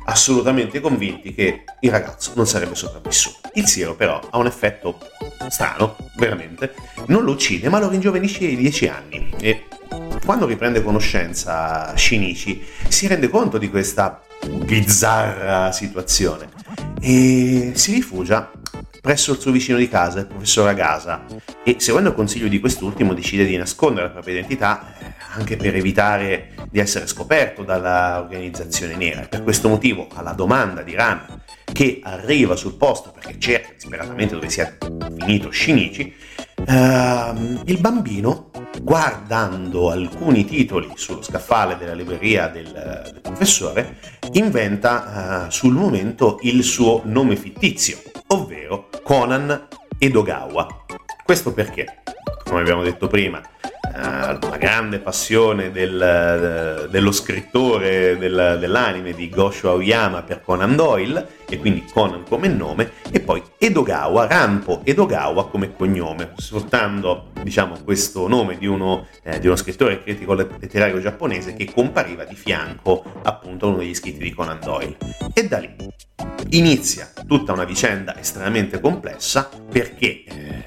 assolutamente 0.05 0.79
convinti 0.79 1.33
che 1.33 1.63
il 1.79 1.91
ragazzo 1.91 2.31
non 2.35 2.47
sarebbe 2.47 2.75
sopravvissuto. 2.75 3.49
Il 3.53 3.67
siero 3.67 3.95
però 3.95 4.19
ha 4.29 4.37
un 4.37 4.45
effetto 4.45 4.99
strano, 5.49 5.95
veramente, 6.17 6.73
non 7.07 7.23
lo 7.23 7.31
uccide 7.31 7.69
ma 7.69 7.79
lo 7.79 7.89
ringiovenisce 7.89 8.47
di 8.47 8.55
10 8.55 8.87
anni 8.87 9.33
e 9.39 9.65
quando 10.25 10.45
riprende 10.45 10.83
conoscenza 10.83 11.95
Shinichi 11.95 12.63
si 12.87 13.07
rende 13.07 13.29
conto 13.29 13.57
di 13.57 13.69
questa 13.69 14.21
bizzarra 14.65 15.71
situazione 15.71 16.49
e 17.01 17.71
si 17.75 17.93
rifugia 17.93 18.51
presso 19.01 19.31
il 19.31 19.39
suo 19.39 19.51
vicino 19.51 19.79
di 19.79 19.89
casa, 19.89 20.19
il 20.19 20.27
professor 20.27 20.67
Agasa, 20.67 21.25
e 21.63 21.77
seguendo 21.79 22.09
il 22.09 22.15
consiglio 22.15 22.47
di 22.47 22.59
quest'ultimo 22.59 23.15
decide 23.15 23.45
di 23.45 23.57
nascondere 23.57 24.05
la 24.05 24.11
propria 24.11 24.35
identità 24.35 24.93
eh, 24.99 25.13
anche 25.33 25.57
per 25.57 25.75
evitare 25.75 26.53
di 26.69 26.79
essere 26.79 27.07
scoperto 27.07 27.63
dall'organizzazione 27.63 28.95
nera. 28.95 29.21
Per 29.21 29.41
questo 29.41 29.69
motivo, 29.69 30.07
alla 30.13 30.33
domanda 30.33 30.83
di 30.83 30.93
Ran 30.93 31.40
che 31.71 31.99
arriva 32.03 32.55
sul 32.55 32.75
posto 32.75 33.11
perché 33.11 33.39
cerca 33.39 33.73
disperatamente 33.73 34.33
dove 34.35 34.49
sia 34.49 34.77
finito 35.17 35.51
Shinichi, 35.51 36.13
ehm, 36.67 37.61
il 37.65 37.77
bambino, 37.79 38.49
guardando 38.81 39.89
alcuni 39.89 40.45
titoli 40.45 40.91
sullo 40.95 41.21
scaffale 41.21 41.77
della 41.77 41.93
libreria 41.93 42.47
del, 42.47 42.71
del 42.71 43.21
professore, 43.21 43.97
inventa 44.33 45.47
eh, 45.47 45.51
sul 45.51 45.73
momento 45.73 46.39
il 46.41 46.63
suo 46.63 47.01
nome 47.05 47.35
fittizio, 47.35 47.99
ovvero 48.27 48.89
Conan 49.03 49.67
Edogawa. 49.97 50.85
Questo 51.23 51.53
perché, 51.53 52.01
come 52.43 52.61
abbiamo 52.61 52.83
detto 52.83 53.07
prima, 53.07 53.41
la 53.93 54.39
eh, 54.39 54.57
grande 54.57 54.99
passione 54.99 55.71
del, 55.71 56.87
dello 56.89 57.11
scrittore 57.11 58.17
del, 58.17 58.57
dell'anime 58.59 59.13
di 59.13 59.29
Gosho 59.29 59.69
Aoyama 59.69 60.23
per 60.23 60.41
Conan 60.41 60.75
Doyle 60.75 61.39
e 61.51 61.59
quindi 61.59 61.85
Conan 61.91 62.23
come 62.27 62.47
nome 62.47 62.91
e 63.11 63.19
poi 63.19 63.41
Edogawa, 63.57 64.27
Rampo 64.27 64.81
Edogawa 64.83 65.47
come 65.47 65.73
cognome, 65.75 66.33
sfruttando 66.37 67.31
diciamo, 67.43 67.77
questo 67.83 68.27
nome 68.27 68.57
di 68.57 68.67
uno, 68.67 69.07
eh, 69.23 69.39
di 69.39 69.47
uno 69.47 69.55
scrittore 69.55 70.01
critico 70.01 70.33
letterario 70.33 70.99
giapponese 70.99 71.53
che 71.53 71.71
compariva 71.71 72.23
di 72.23 72.35
fianco 72.35 73.03
appunto 73.23 73.65
a 73.65 73.69
uno 73.69 73.77
degli 73.79 73.93
scritti 73.93 74.19
di 74.19 74.31
Conan 74.31 74.59
Doyle. 74.61 74.97
E 75.33 75.47
da 75.47 75.57
lì 75.59 75.75
inizia 76.49 77.11
tutta 77.27 77.51
una 77.53 77.63
vicenda 77.63 78.17
estremamente 78.17 78.79
complessa 78.79 79.49
perché 79.69 80.23
eh, 80.25 80.63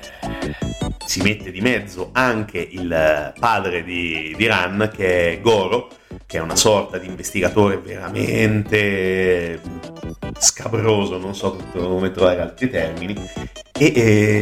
si 1.06 1.20
mette 1.22 1.50
di 1.50 1.60
mezzo 1.60 2.10
anche 2.12 2.58
il 2.58 3.32
padre 3.38 3.82
di, 3.84 4.34
di 4.36 4.46
Ran 4.46 4.90
che 4.94 5.32
è 5.32 5.40
Goro 5.40 5.90
che 6.26 6.38
è 6.38 6.40
una 6.40 6.56
sorta 6.56 6.98
di 6.98 7.06
investigatore 7.06 7.78
veramente 7.78 9.60
scabroso, 10.44 11.18
non 11.18 11.34
so 11.34 11.56
come 11.72 12.12
trovare 12.12 12.40
altri 12.40 12.70
termini, 12.70 13.14
e 13.76 13.92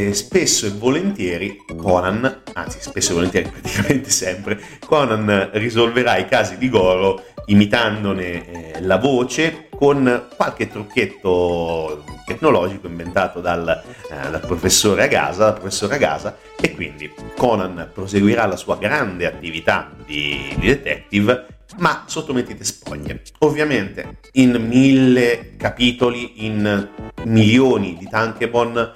eh, 0.09 0.15
spesso 0.15 0.67
e 0.67 0.71
volentieri 0.71 1.65
Conan, 1.77 2.43
anzi 2.53 2.79
spesso 2.81 3.13
e 3.13 3.15
volentieri 3.15 3.49
praticamente 3.51 4.11
sempre, 4.11 4.61
Conan 4.85 5.51
risolverà 5.53 6.19
i 6.19 6.27
casi 6.27 6.59
di 6.59 6.69
Goro 6.69 7.23
imitandone 7.47 8.75
eh, 8.75 8.81
la 8.83 8.99
voce 8.99 9.69
con 9.75 10.29
qualche 10.37 10.69
trucchetto 10.69 12.05
tecnologico 12.25 12.87
inventato 12.87 13.41
dal, 13.41 13.83
eh, 14.11 14.31
dal 14.31 14.41
professore 14.41 15.05
Agasa, 15.05 15.45
dal 15.45 15.55
professore 15.55 15.95
Agasa, 15.97 16.37
e 16.61 16.75
quindi 16.75 17.11
Conan 17.37 17.91
proseguirà 17.93 18.47
la 18.47 18.57
sua 18.57 18.77
grande 18.77 19.27
attività 19.27 19.91
di, 20.05 20.55
di 20.59 20.67
detective 20.67 21.47
ma 21.79 22.05
sottomettete 22.07 22.65
spoglie. 22.65 23.23
Ovviamente 23.41 24.19
in 24.33 24.53
mille 24.67 25.57
capitoli, 25.57 26.47
in 26.47 26.89
milioni 27.25 27.97
di 27.99 28.09
Tankebon, 28.09 28.95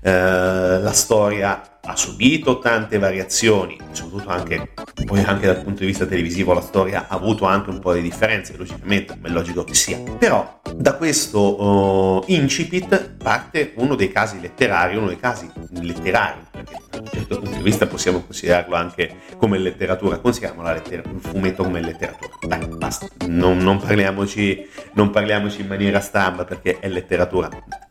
eh, 0.00 0.78
la 0.80 0.92
storia 0.92 1.75
ha 1.86 1.96
subito 1.96 2.58
tante 2.58 2.98
variazioni, 2.98 3.78
soprattutto 3.92 4.28
anche, 4.30 4.72
poi 5.04 5.22
anche 5.22 5.46
dal 5.46 5.62
punto 5.62 5.80
di 5.80 5.86
vista 5.86 6.04
televisivo 6.04 6.52
la 6.52 6.60
storia 6.60 7.06
ha 7.08 7.14
avuto 7.14 7.44
anche 7.44 7.70
un 7.70 7.78
po' 7.78 7.92
di 7.92 8.02
differenze, 8.02 8.56
logicamente, 8.56 9.14
come 9.14 9.28
è 9.28 9.30
logico 9.30 9.62
che 9.62 9.74
sia. 9.74 9.98
Però 10.18 10.60
da 10.74 10.94
questo 10.94 11.62
uh, 11.62 12.24
incipit 12.26 13.14
parte 13.22 13.72
uno 13.76 13.94
dei 13.94 14.10
casi 14.10 14.40
letterari, 14.40 14.96
uno 14.96 15.06
dei 15.06 15.18
casi 15.18 15.48
letterari, 15.70 16.40
perché 16.50 16.76
da 16.90 16.98
un 16.98 17.08
certo 17.10 17.38
punto 17.38 17.56
di 17.56 17.62
vista 17.62 17.86
possiamo 17.86 18.22
considerarlo 18.22 18.74
anche 18.74 19.14
come 19.36 19.58
letteratura, 19.58 20.18
consideriamo 20.18 20.62
la 20.62 20.72
lettera, 20.72 21.02
il 21.08 21.20
fumetto 21.20 21.62
come 21.62 21.80
letteratura. 21.80 22.30
Dai, 22.46 22.66
basta, 22.66 23.06
non, 23.26 23.58
non, 23.58 23.78
parliamoci, 23.78 24.68
non 24.94 25.10
parliamoci 25.10 25.60
in 25.60 25.68
maniera 25.68 26.00
stramba 26.00 26.44
perché 26.44 26.80
è 26.80 26.88
letteratura 26.88 27.48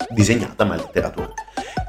disegnata, 0.10 0.65
ma 0.65 0.75
è 0.75 0.77
letteratura. 0.77 1.34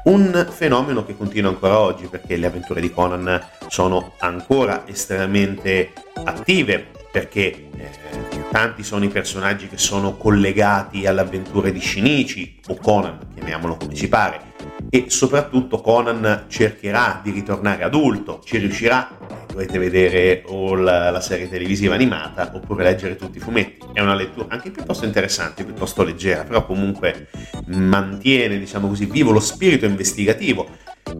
Un 0.03 0.47
fenomeno 0.49 1.05
che 1.05 1.17
continua 1.17 1.49
ancora 1.49 1.79
oggi 1.79 2.07
perché 2.07 2.37
le 2.37 2.47
avventure 2.47 2.79
di 2.79 2.91
Conan 2.91 3.41
sono 3.67 4.13
ancora 4.19 4.87
estremamente 4.87 5.91
attive 6.23 6.91
perché 7.11 7.69
eh, 7.75 7.89
tanti 8.51 8.83
sono 8.83 9.03
i 9.03 9.09
personaggi 9.09 9.67
che 9.67 9.77
sono 9.77 10.15
collegati 10.15 11.05
alle 11.07 11.21
avventure 11.21 11.71
di 11.71 11.81
Shinichi 11.81 12.59
o 12.67 12.75
Conan, 12.75 13.17
chiamiamolo 13.33 13.75
come 13.75 13.95
ci 13.95 14.07
pare, 14.07 14.53
e 14.89 15.05
soprattutto 15.09 15.81
Conan 15.81 16.45
cercherà 16.47 17.19
di 17.23 17.31
ritornare 17.31 17.83
adulto, 17.83 18.41
ci 18.45 18.57
riuscirà, 18.57 19.16
dovete 19.57 19.79
vedere 19.79 20.43
o 20.45 20.75
la, 20.75 21.09
la, 21.09 21.19
serie 21.19 21.49
televisiva 21.49 21.95
animata 21.95 22.51
oppure 22.53 22.83
leggere 22.83 23.15
tutti 23.15 23.39
i 23.39 23.41
fumetti. 23.41 23.87
È 23.91 24.01
una 24.01 24.13
lettura 24.13 24.45
anche 24.49 24.69
piuttosto 24.69 25.05
interessante, 25.05 25.63
piuttosto 25.63 26.03
leggera, 26.03 26.43
però 26.43 26.63
comunque 26.63 27.27
mantiene, 27.65 28.59
diciamo 28.59 28.87
così, 28.87 29.05
vivo 29.05 29.31
lo 29.31 29.39
spirito 29.39 29.85
investigativo. 29.85 30.67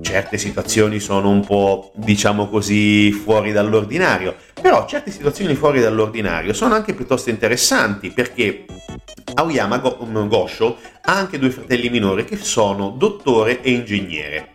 Certe 0.01 0.37
situazioni 0.37 0.99
sono 0.99 1.29
un 1.29 1.43
po', 1.43 1.91
diciamo 1.95 2.47
così, 2.47 3.11
fuori 3.11 3.51
dall'ordinario, 3.51 4.35
però 4.61 4.85
certe 4.85 5.09
situazioni 5.09 5.55
fuori 5.55 5.79
dall'ordinario 5.79 6.53
sono 6.53 6.75
anche 6.75 6.93
piuttosto 6.93 7.31
interessanti 7.31 8.11
perché 8.11 8.65
Aoyama 9.33 9.77
Gosho 9.77 10.77
ha 11.01 11.17
anche 11.17 11.39
due 11.39 11.49
fratelli 11.49 11.89
minori 11.89 12.25
che 12.25 12.37
sono 12.37 12.89
dottore 12.89 13.61
e 13.61 13.71
ingegnere 13.71 14.49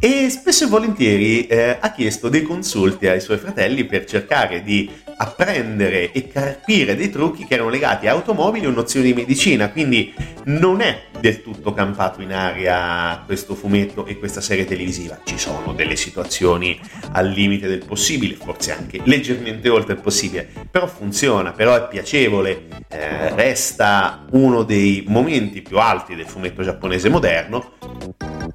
e 0.00 0.30
spesso 0.30 0.64
e 0.64 0.68
volentieri 0.68 1.46
eh, 1.48 1.76
ha 1.80 1.90
chiesto 1.90 2.28
dei 2.28 2.42
consulti 2.42 3.08
ai 3.08 3.20
suoi 3.20 3.38
fratelli 3.38 3.84
per 3.84 4.04
cercare 4.04 4.62
di 4.62 4.88
apprendere 5.16 6.12
e 6.12 6.28
capire 6.28 6.94
dei 6.94 7.10
trucchi 7.10 7.44
che 7.44 7.54
erano 7.54 7.68
legati 7.68 8.06
a 8.06 8.12
automobili 8.12 8.66
o 8.66 8.70
nozioni 8.70 9.06
di 9.06 9.14
medicina, 9.14 9.70
quindi 9.70 10.14
non 10.44 10.80
è 10.80 11.06
del 11.18 11.42
tutto 11.42 11.72
campato 11.72 12.22
in 12.22 12.32
aria 12.32 13.20
questo 13.26 13.56
fumetto 13.56 14.06
e 14.06 14.16
questa 14.18 14.40
serie 14.40 14.64
televisiva. 14.64 15.18
Ci 15.24 15.36
sono 15.36 15.72
delle 15.72 15.96
situazioni 15.96 16.78
al 17.12 17.28
limite 17.30 17.66
del 17.66 17.84
possibile, 17.84 18.34
forse 18.34 18.70
anche 18.70 19.00
leggermente 19.02 19.68
oltre 19.68 19.94
il 19.94 20.00
possibile, 20.00 20.48
però 20.70 20.86
funziona, 20.86 21.50
però 21.50 21.74
è 21.74 21.88
piacevole, 21.88 22.66
eh, 22.88 23.34
resta 23.34 24.26
uno 24.30 24.62
dei 24.62 25.02
momenti 25.08 25.60
più 25.60 25.78
alti 25.78 26.14
del 26.14 26.26
fumetto 26.26 26.62
giapponese 26.62 27.08
moderno 27.08 27.72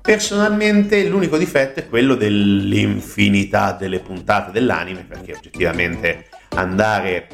Personalmente 0.04 1.06
l'unico 1.06 1.33
difetto 1.38 1.80
è 1.80 1.88
quello 1.88 2.16
dell'infinità 2.16 3.72
delle 3.74 4.00
puntate 4.00 4.52
dell'anime, 4.52 5.06
perché 5.08 5.34
oggettivamente 5.34 6.28
andare... 6.50 7.28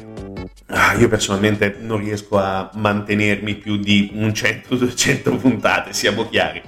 Io 0.98 1.08
personalmente 1.08 1.76
non 1.80 1.98
riesco 1.98 2.38
a 2.38 2.70
mantenermi 2.74 3.56
più 3.56 3.76
di 3.76 4.10
un 4.14 4.28
100-200 4.28 5.36
puntate, 5.38 5.92
siamo 5.92 6.28
chiari. 6.28 6.62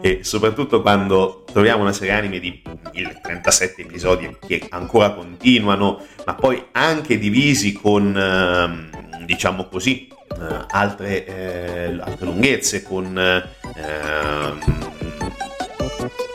E 0.00 0.20
soprattutto 0.22 0.80
quando 0.80 1.44
troviamo 1.52 1.82
una 1.82 1.92
serie 1.92 2.12
anime 2.12 2.38
di 2.38 2.62
37 3.20 3.82
episodi 3.82 4.36
che 4.46 4.64
ancora 4.70 5.10
continuano, 5.12 6.04
ma 6.24 6.34
poi 6.34 6.66
anche 6.72 7.18
divisi 7.18 7.72
con, 7.72 8.16
ehm, 8.16 9.24
diciamo 9.24 9.66
così, 9.66 10.08
eh, 10.08 10.64
altre, 10.68 11.26
eh, 11.26 11.98
altre 12.00 12.26
lunghezze, 12.26 12.82
con 12.82 13.18
ehm, 13.18 14.58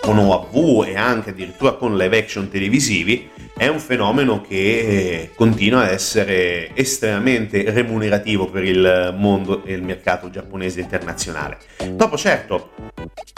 con 0.03 0.17
OAV 0.17 0.83
e 0.85 0.97
anche 0.97 1.29
addirittura 1.29 1.75
con 1.75 1.95
live 1.95 2.17
action 2.17 2.49
televisivi, 2.49 3.29
è 3.55 3.67
un 3.67 3.79
fenomeno 3.79 4.41
che 4.41 5.31
continua 5.35 5.81
a 5.81 5.89
essere 5.89 6.75
estremamente 6.75 7.69
remunerativo 7.71 8.49
per 8.49 8.63
il 8.63 9.13
mondo 9.17 9.63
e 9.63 9.73
il 9.73 9.83
mercato 9.83 10.29
giapponese 10.29 10.79
internazionale. 10.79 11.59
Dopo 11.91 12.17
certo, 12.17 12.71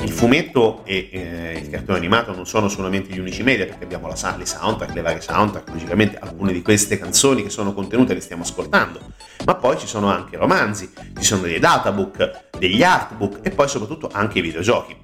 il 0.03 0.09
fumetto 0.09 0.81
e 0.85 1.09
eh, 1.11 1.59
il 1.61 1.69
cartone 1.69 1.97
animato 1.97 2.33
non 2.33 2.45
sono 2.45 2.69
solamente 2.69 3.13
gli 3.13 3.19
unici 3.19 3.43
media 3.43 3.65
perché 3.65 3.83
abbiamo 3.83 4.07
la, 4.07 4.35
le 4.37 4.45
soundtrack, 4.45 4.93
le 4.93 5.01
varie 5.01 5.21
soundtrack, 5.21 5.69
logicamente 5.69 6.17
alcune 6.17 6.53
di 6.53 6.61
queste 6.61 6.97
canzoni 6.97 7.43
che 7.43 7.49
sono 7.49 7.73
contenute 7.73 8.13
le 8.13 8.21
stiamo 8.21 8.43
ascoltando, 8.43 9.01
ma 9.45 9.55
poi 9.55 9.77
ci 9.77 9.87
sono 9.87 10.09
anche 10.09 10.37
romanzi, 10.37 10.91
ci 11.17 11.23
sono 11.23 11.41
dei 11.41 11.59
databook, 11.59 12.47
degli 12.57 12.83
artbook 12.83 13.39
e 13.41 13.49
poi 13.49 13.67
soprattutto 13.67 14.09
anche 14.11 14.39
i 14.39 14.41
videogiochi 14.41 14.95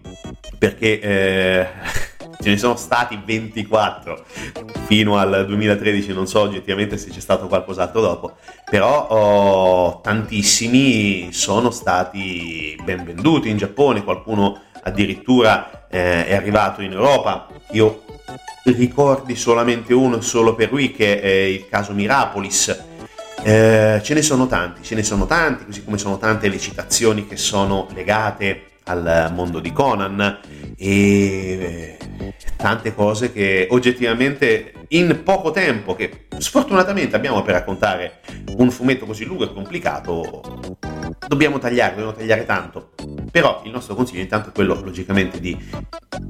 perché 0.62 1.00
eh, 1.00 1.68
ce 2.42 2.50
ne 2.50 2.58
sono 2.58 2.76
stati 2.76 3.20
24 3.24 4.26
fino 4.86 5.18
al 5.18 5.46
2013, 5.46 6.14
non 6.14 6.28
so 6.28 6.42
oggettivamente 6.42 6.98
se 6.98 7.10
c'è 7.10 7.20
stato 7.20 7.48
qualcos'altro 7.48 8.02
dopo, 8.02 8.38
però 8.70 9.08
oh, 9.08 10.02
tantissimi 10.02 11.32
sono 11.32 11.72
stati 11.72 12.76
ben 12.84 13.04
venduti 13.04 13.50
in 13.50 13.58
Giappone, 13.58 14.04
qualcuno 14.04 14.60
addirittura 14.84 15.88
eh, 15.90 16.26
è 16.26 16.36
arrivato 16.36 16.82
in 16.82 16.94
Europa. 16.94 17.48
Io 17.72 18.04
ricordi 18.66 19.36
solamente 19.36 19.94
uno 19.94 20.22
solo 20.22 20.56
per 20.56 20.72
lui 20.72 20.92
che 20.92 21.22
è 21.22 21.28
il 21.28 21.68
caso 21.70 21.94
Mirapolis. 21.94 22.90
Eh, 23.44 24.00
ce 24.04 24.14
ne 24.14 24.22
sono 24.22 24.48
tanti, 24.48 24.84
ce 24.84 24.96
ne 24.96 25.04
sono 25.04 25.26
tanti, 25.26 25.66
così 25.66 25.84
come 25.84 25.98
sono 25.98 26.18
tante 26.18 26.48
le 26.48 26.60
citazioni 26.60 27.28
che 27.28 27.38
sono 27.38 27.88
legate 27.94 28.71
al 28.86 29.32
mondo 29.34 29.60
di 29.60 29.72
Conan 29.72 30.40
e 30.78 31.98
tante 32.56 32.94
cose 32.94 33.32
che 33.32 33.68
oggettivamente 33.70 34.74
in 34.90 35.22
poco 35.24 35.52
tempo, 35.52 35.96
che 35.96 36.28
sfortunatamente 36.38 37.16
abbiamo 37.16 37.42
per 37.42 37.56
raccontare 37.56 38.20
un 38.58 38.70
fumetto 38.72 39.06
così 39.06 39.26
lungo 39.26 39.46
e 39.46 39.54
complicato, 39.54 40.42
dobbiamo 41.28 41.60
tagliare, 41.60 41.92
dobbiamo 41.92 42.14
tagliare 42.14 42.46
tanto. 42.46 42.92
Però 43.32 43.62
il 43.66 43.72
nostro 43.72 43.96
consiglio 43.96 44.22
intanto 44.22 44.50
è 44.50 44.52
quello 44.52 44.80
logicamente 44.84 45.40
di 45.40 45.58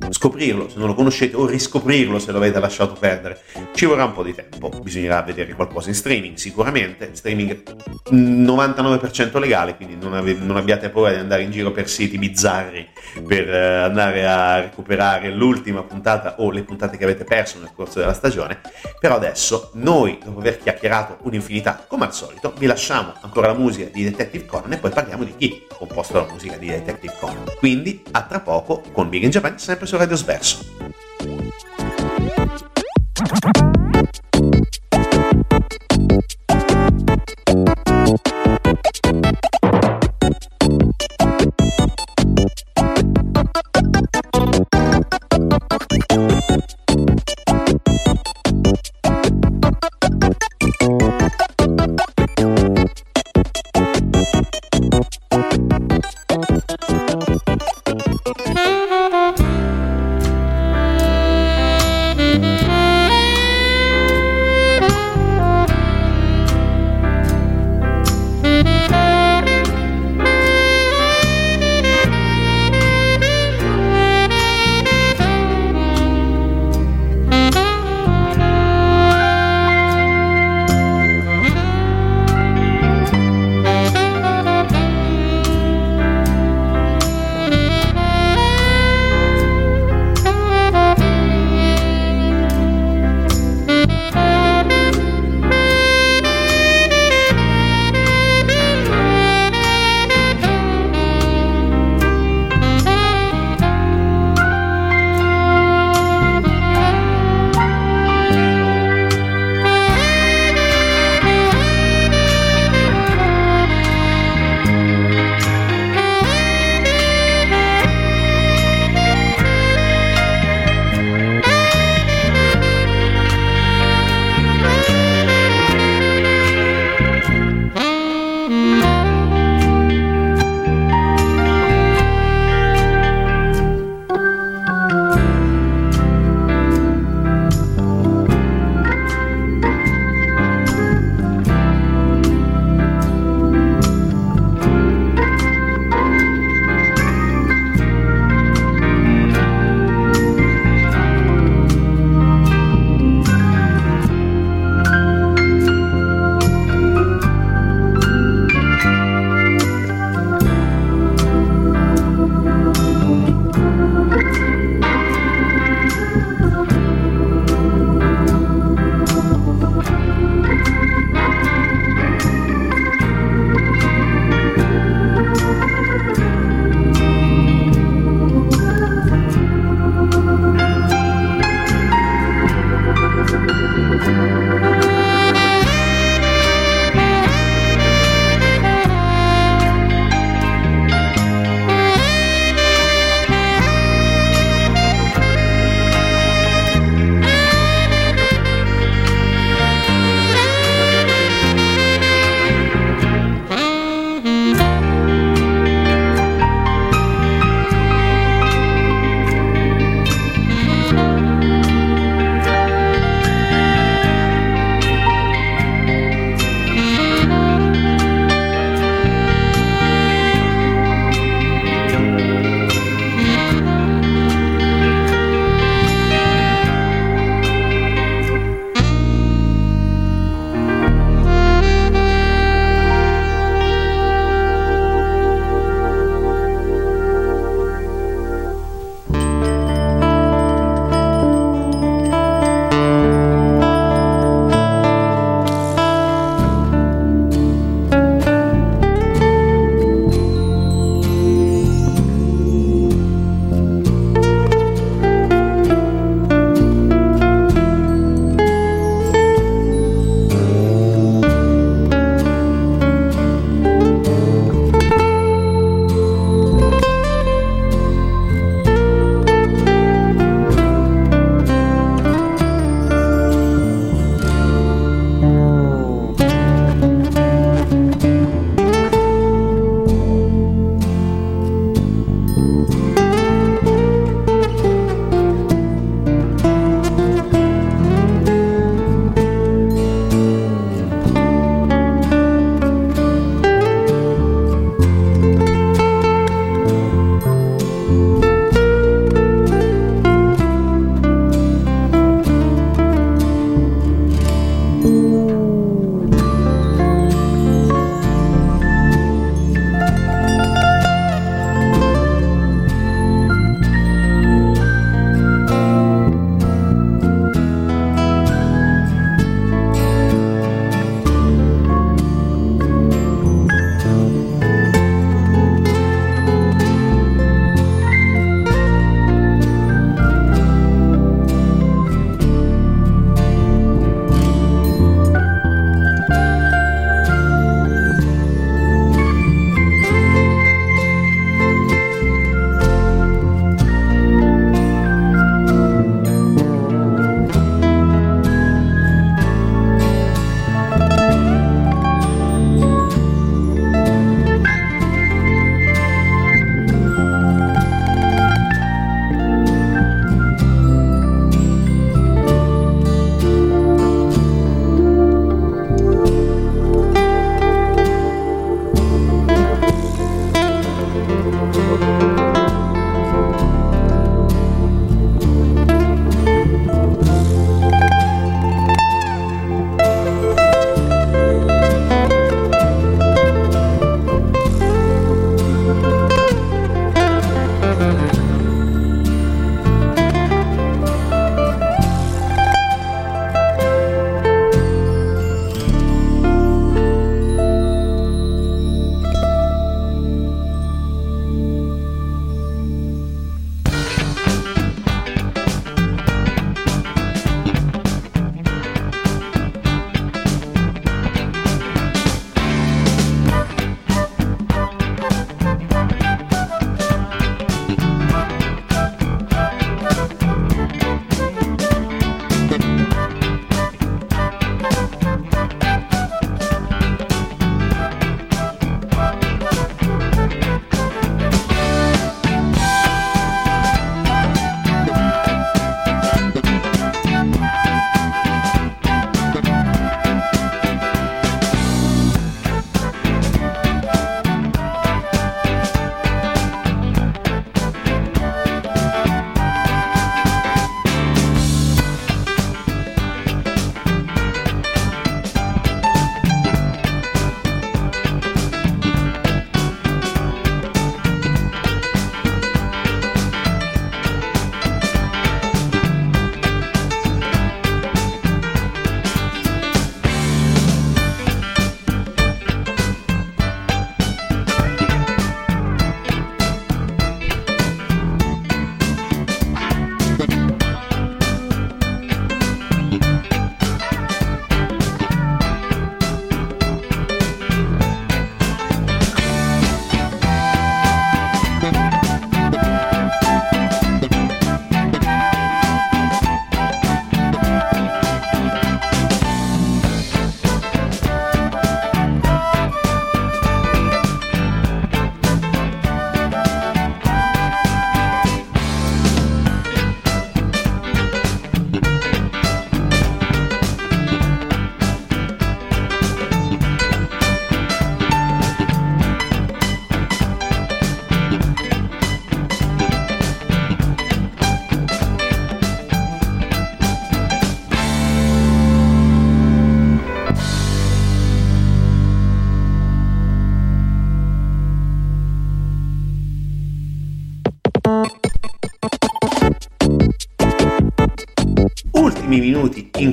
scoprirlo 0.10 0.70
se 0.70 0.78
non 0.78 0.88
lo 0.88 0.94
conoscete 0.94 1.36
o 1.36 1.46
riscoprirlo 1.46 2.20
se 2.20 2.32
lo 2.32 2.38
avete 2.38 2.60
lasciato 2.60 2.94
perdere. 2.94 3.42
Ci 3.74 3.86
vorrà 3.86 4.06
un 4.06 4.14
po' 4.14 4.24
di 4.24 4.34
tempo, 4.34 4.70
bisognerà 4.82 5.22
vedere 5.22 5.54
qualcosa 5.54 5.90
in 5.90 5.96
streaming 5.96 6.36
sicuramente, 6.36 7.12
streaming 7.14 7.64
99% 8.12 9.40
legale, 9.40 9.76
quindi 9.76 9.96
non, 9.96 10.14
ave- 10.14 10.34
non 10.34 10.58
abbiate 10.58 10.90
paura 10.90 11.12
di 11.12 11.18
andare 11.18 11.44
in 11.44 11.52
giro 11.52 11.72
per 11.72 11.90
siti 11.90 12.18
bizzarri 12.18 12.88
per 13.26 13.50
eh, 13.50 13.78
andare 13.84 14.28
a 14.28 14.60
recuperare 14.62 15.32
l'ultima 15.32 15.84
puntata 15.84 16.36
o 16.40 16.52
le 16.52 16.64
puntate 16.64 16.98
che 16.98 17.04
avete 17.04 17.24
perso 17.24 17.60
nel 17.60 17.72
corso 17.74 18.00
della 18.00 18.14
stagione. 18.14 18.60
Però 19.00 19.16
adesso 19.16 19.72
noi, 19.74 20.20
dopo 20.24 20.40
aver 20.40 20.60
chiacchierato 20.60 21.18
un'infinità 21.24 21.84
come 21.88 22.06
al 22.06 22.14
solito, 22.14 22.54
vi 22.58 22.66
lasciamo 22.66 23.14
ancora 23.22 23.48
la 23.48 23.54
musica 23.54 23.90
di 23.92 24.04
Detective 24.04 24.46
Conan 24.46 24.74
e 24.74 24.78
poi 24.78 24.92
parliamo 24.92 25.24
di 25.24 25.36
chi 25.36 25.66
ha 25.70 25.76
composto 25.76 26.14
la 26.14 26.28
musica 26.30 26.58
di 26.58 26.68
Detective 26.68 27.16
Conan. 27.20 27.44
Quindi 27.58 28.04
a 28.12 28.22
tra 28.24 28.40
poco 28.40 28.82
con 28.92 29.10
Big 29.10 29.24
in 29.24 29.30
Japan 29.30 29.58
sempre 29.72 29.88
su 29.88 29.98
Radio 29.98 30.18
Sverso. 30.18 30.60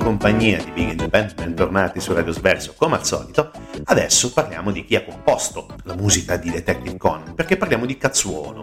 Compagnia 0.08 0.56
di 0.56 0.70
Big 0.70 0.92
in 0.92 0.96
Japan, 0.96 1.30
bentornati 1.36 2.00
su 2.00 2.14
Radio 2.14 2.32
Sverso 2.32 2.72
come 2.74 2.94
al 2.94 3.04
solito. 3.04 3.50
Adesso 3.84 4.32
parliamo 4.32 4.70
di 4.70 4.86
chi 4.86 4.96
ha 4.96 5.04
composto 5.04 5.68
la 5.82 5.94
musica 5.94 6.38
di 6.38 6.50
Detective 6.50 6.96
Conan, 6.96 7.34
perché 7.34 7.58
parliamo 7.58 7.84
di 7.84 7.98
Katsuono. 7.98 8.62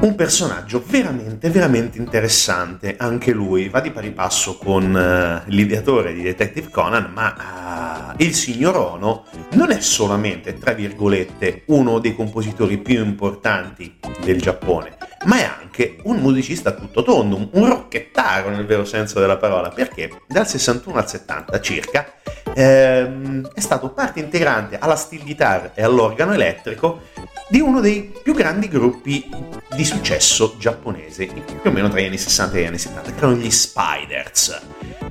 Un 0.00 0.14
personaggio 0.16 0.82
veramente, 0.84 1.48
veramente 1.50 1.98
interessante, 1.98 2.96
anche 2.98 3.30
lui 3.30 3.68
va 3.68 3.78
di 3.78 3.92
pari 3.92 4.10
passo 4.10 4.58
con 4.58 4.92
uh, 4.92 5.48
l'ideatore 5.52 6.12
di 6.12 6.22
Detective 6.22 6.68
Conan, 6.68 7.12
ma 7.12 8.14
uh, 8.16 8.20
il 8.20 8.34
signor 8.34 8.74
Ono 8.74 9.24
non 9.52 9.70
è 9.70 9.80
solamente, 9.80 10.58
tra 10.58 10.72
virgolette, 10.72 11.62
uno 11.66 12.00
dei 12.00 12.16
compositori 12.16 12.78
più 12.78 13.04
importanti 13.04 14.00
del 14.24 14.40
Giappone, 14.40 14.97
ma 15.24 15.38
è 15.38 15.50
anche 15.60 15.98
un 16.04 16.18
musicista 16.18 16.72
tutto 16.72 17.02
tondo, 17.02 17.48
un 17.52 17.66
rocchettaro 17.66 18.50
nel 18.50 18.66
vero 18.66 18.84
senso 18.84 19.18
della 19.20 19.36
parola, 19.36 19.68
perché 19.70 20.10
dal 20.26 20.46
61 20.46 20.98
al 20.98 21.08
70 21.08 21.60
circa 21.60 22.12
ehm, 22.54 23.50
è 23.52 23.60
stato 23.60 23.90
parte 23.90 24.20
integrante 24.20 24.78
alla 24.78 24.96
steel 24.96 25.22
guitar 25.22 25.72
e 25.74 25.82
all'organo 25.82 26.32
elettrico 26.32 27.02
di 27.48 27.60
uno 27.60 27.80
dei 27.80 28.12
più 28.22 28.34
grandi 28.34 28.68
gruppi 28.68 29.28
di 29.74 29.84
successo 29.84 30.56
giapponese, 30.58 31.26
più 31.26 31.70
o 31.70 31.70
meno 31.70 31.88
tra 31.88 32.00
gli 32.00 32.04
anni 32.04 32.18
60 32.18 32.56
e 32.56 32.62
gli 32.62 32.66
anni 32.66 32.78
70, 32.78 33.10
che 33.12 33.18
erano 33.18 33.36
gli 33.36 33.50
Spiders. 33.50 34.60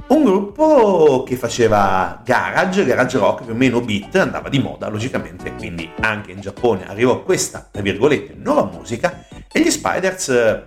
Un 0.08 0.24
gruppo 0.24 1.24
che 1.28 1.36
faceva 1.36 2.22
garage, 2.24 2.86
garage 2.86 3.18
rock 3.18 3.44
più 3.44 3.54
o 3.54 3.56
meno 3.56 3.82
beat, 3.82 4.16
andava 4.16 4.50
di 4.50 4.60
moda 4.60 4.88
logicamente, 4.88 5.54
quindi 5.54 5.90
anche 6.00 6.32
in 6.32 6.40
Giappone 6.40 6.88
arrivò 6.88 7.24
questa, 7.24 7.68
tra 7.70 7.82
virgolette, 7.82 8.36
nuova 8.38 8.70
musica 8.72 9.26
e 9.52 9.60
gli 9.62 9.72
Spiders 9.72 9.97
eh, 10.06 10.64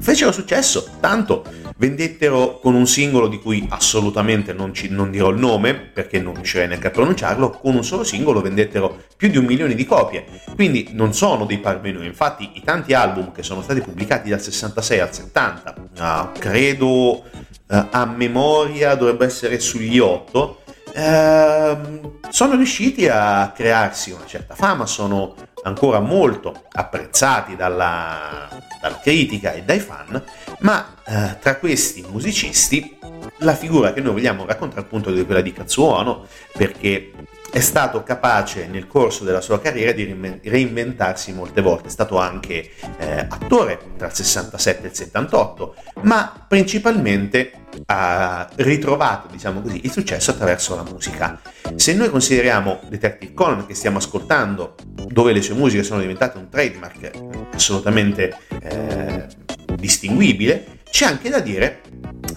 fecero 0.00 0.32
successo, 0.32 0.96
tanto 1.00 1.44
vendettero 1.78 2.58
con 2.58 2.74
un 2.74 2.86
singolo 2.86 3.28
di 3.28 3.38
cui 3.38 3.64
assolutamente 3.70 4.52
non, 4.52 4.74
ci, 4.74 4.88
non 4.88 5.10
dirò 5.10 5.30
il 5.30 5.38
nome 5.38 5.74
perché 5.74 6.20
non 6.20 6.34
riuscirei 6.34 6.66
neanche 6.66 6.88
a 6.88 6.90
pronunciarlo, 6.90 7.50
con 7.50 7.74
un 7.74 7.84
solo 7.84 8.04
singolo 8.04 8.40
vendettero 8.40 9.04
più 9.16 9.28
di 9.28 9.38
un 9.38 9.44
milione 9.44 9.74
di 9.74 9.86
copie, 9.86 10.24
quindi 10.54 10.90
non 10.92 11.14
sono 11.14 11.44
dei 11.44 11.58
parvenui, 11.58 12.06
infatti 12.06 12.50
i 12.54 12.62
tanti 12.62 12.94
album 12.94 13.32
che 13.32 13.42
sono 13.42 13.62
stati 13.62 13.80
pubblicati 13.80 14.28
dal 14.28 14.40
66 14.40 15.00
al 15.00 15.14
70, 15.14 15.74
uh, 15.98 16.38
credo 16.38 16.88
uh, 16.88 17.22
a 17.66 18.04
memoria 18.06 18.94
dovrebbe 18.94 19.26
essere 19.26 19.60
sugli 19.60 19.98
8, 19.98 20.62
uh, 20.94 22.18
sono 22.28 22.56
riusciti 22.56 23.06
a 23.08 23.52
crearsi 23.54 24.10
una 24.10 24.26
certa 24.26 24.54
fama, 24.54 24.84
sono 24.84 25.34
ancora 25.68 26.00
molto 26.00 26.64
apprezzati 26.72 27.56
dalla, 27.56 28.48
dalla 28.80 28.98
critica 29.00 29.52
e 29.52 29.62
dai 29.62 29.80
fan, 29.80 30.22
ma 30.60 30.94
eh, 31.06 31.38
tra 31.40 31.56
questi 31.56 32.04
musicisti 32.08 32.98
la 33.38 33.54
figura 33.54 33.92
che 33.92 34.00
noi 34.00 34.14
vogliamo 34.14 34.44
raccontare 34.46 34.80
appunto 34.80 35.14
è 35.14 35.24
quella 35.24 35.40
di 35.40 35.52
Katsuono, 35.52 36.26
perché 36.52 37.12
è 37.50 37.60
stato 37.60 38.02
capace 38.02 38.66
nel 38.66 38.86
corso 38.86 39.24
della 39.24 39.40
sua 39.40 39.60
carriera 39.60 39.92
di 39.92 40.40
reinventarsi 40.42 41.32
molte 41.32 41.62
volte, 41.62 41.88
è 41.88 41.90
stato 41.90 42.18
anche 42.18 42.70
eh, 42.98 43.26
attore 43.28 43.78
tra 43.96 44.06
il 44.06 44.14
67 44.14 44.84
e 44.84 44.88
il 44.88 44.94
78, 44.94 45.74
ma 46.02 46.44
principalmente 46.46 47.52
ha 47.86 48.48
ritrovato, 48.56 49.28
diciamo 49.30 49.60
così, 49.62 49.80
il 49.84 49.90
successo 49.90 50.30
attraverso 50.30 50.76
la 50.76 50.84
musica. 50.84 51.40
Se 51.74 51.94
noi 51.94 52.10
consideriamo 52.10 52.80
Detective 52.88 53.32
Conan 53.32 53.66
che 53.66 53.74
stiamo 53.74 53.98
ascoltando, 53.98 54.74
dove 55.06 55.32
le 55.32 55.42
sue 55.42 55.54
musiche 55.54 55.82
sono 55.82 56.00
diventate 56.00 56.38
un 56.38 56.48
trademark 56.48 57.10
assolutamente 57.54 58.36
eh, 58.60 59.26
distinguibile, 59.74 60.76
c'è 60.90 61.06
anche 61.06 61.28
da 61.28 61.40
dire 61.40 61.80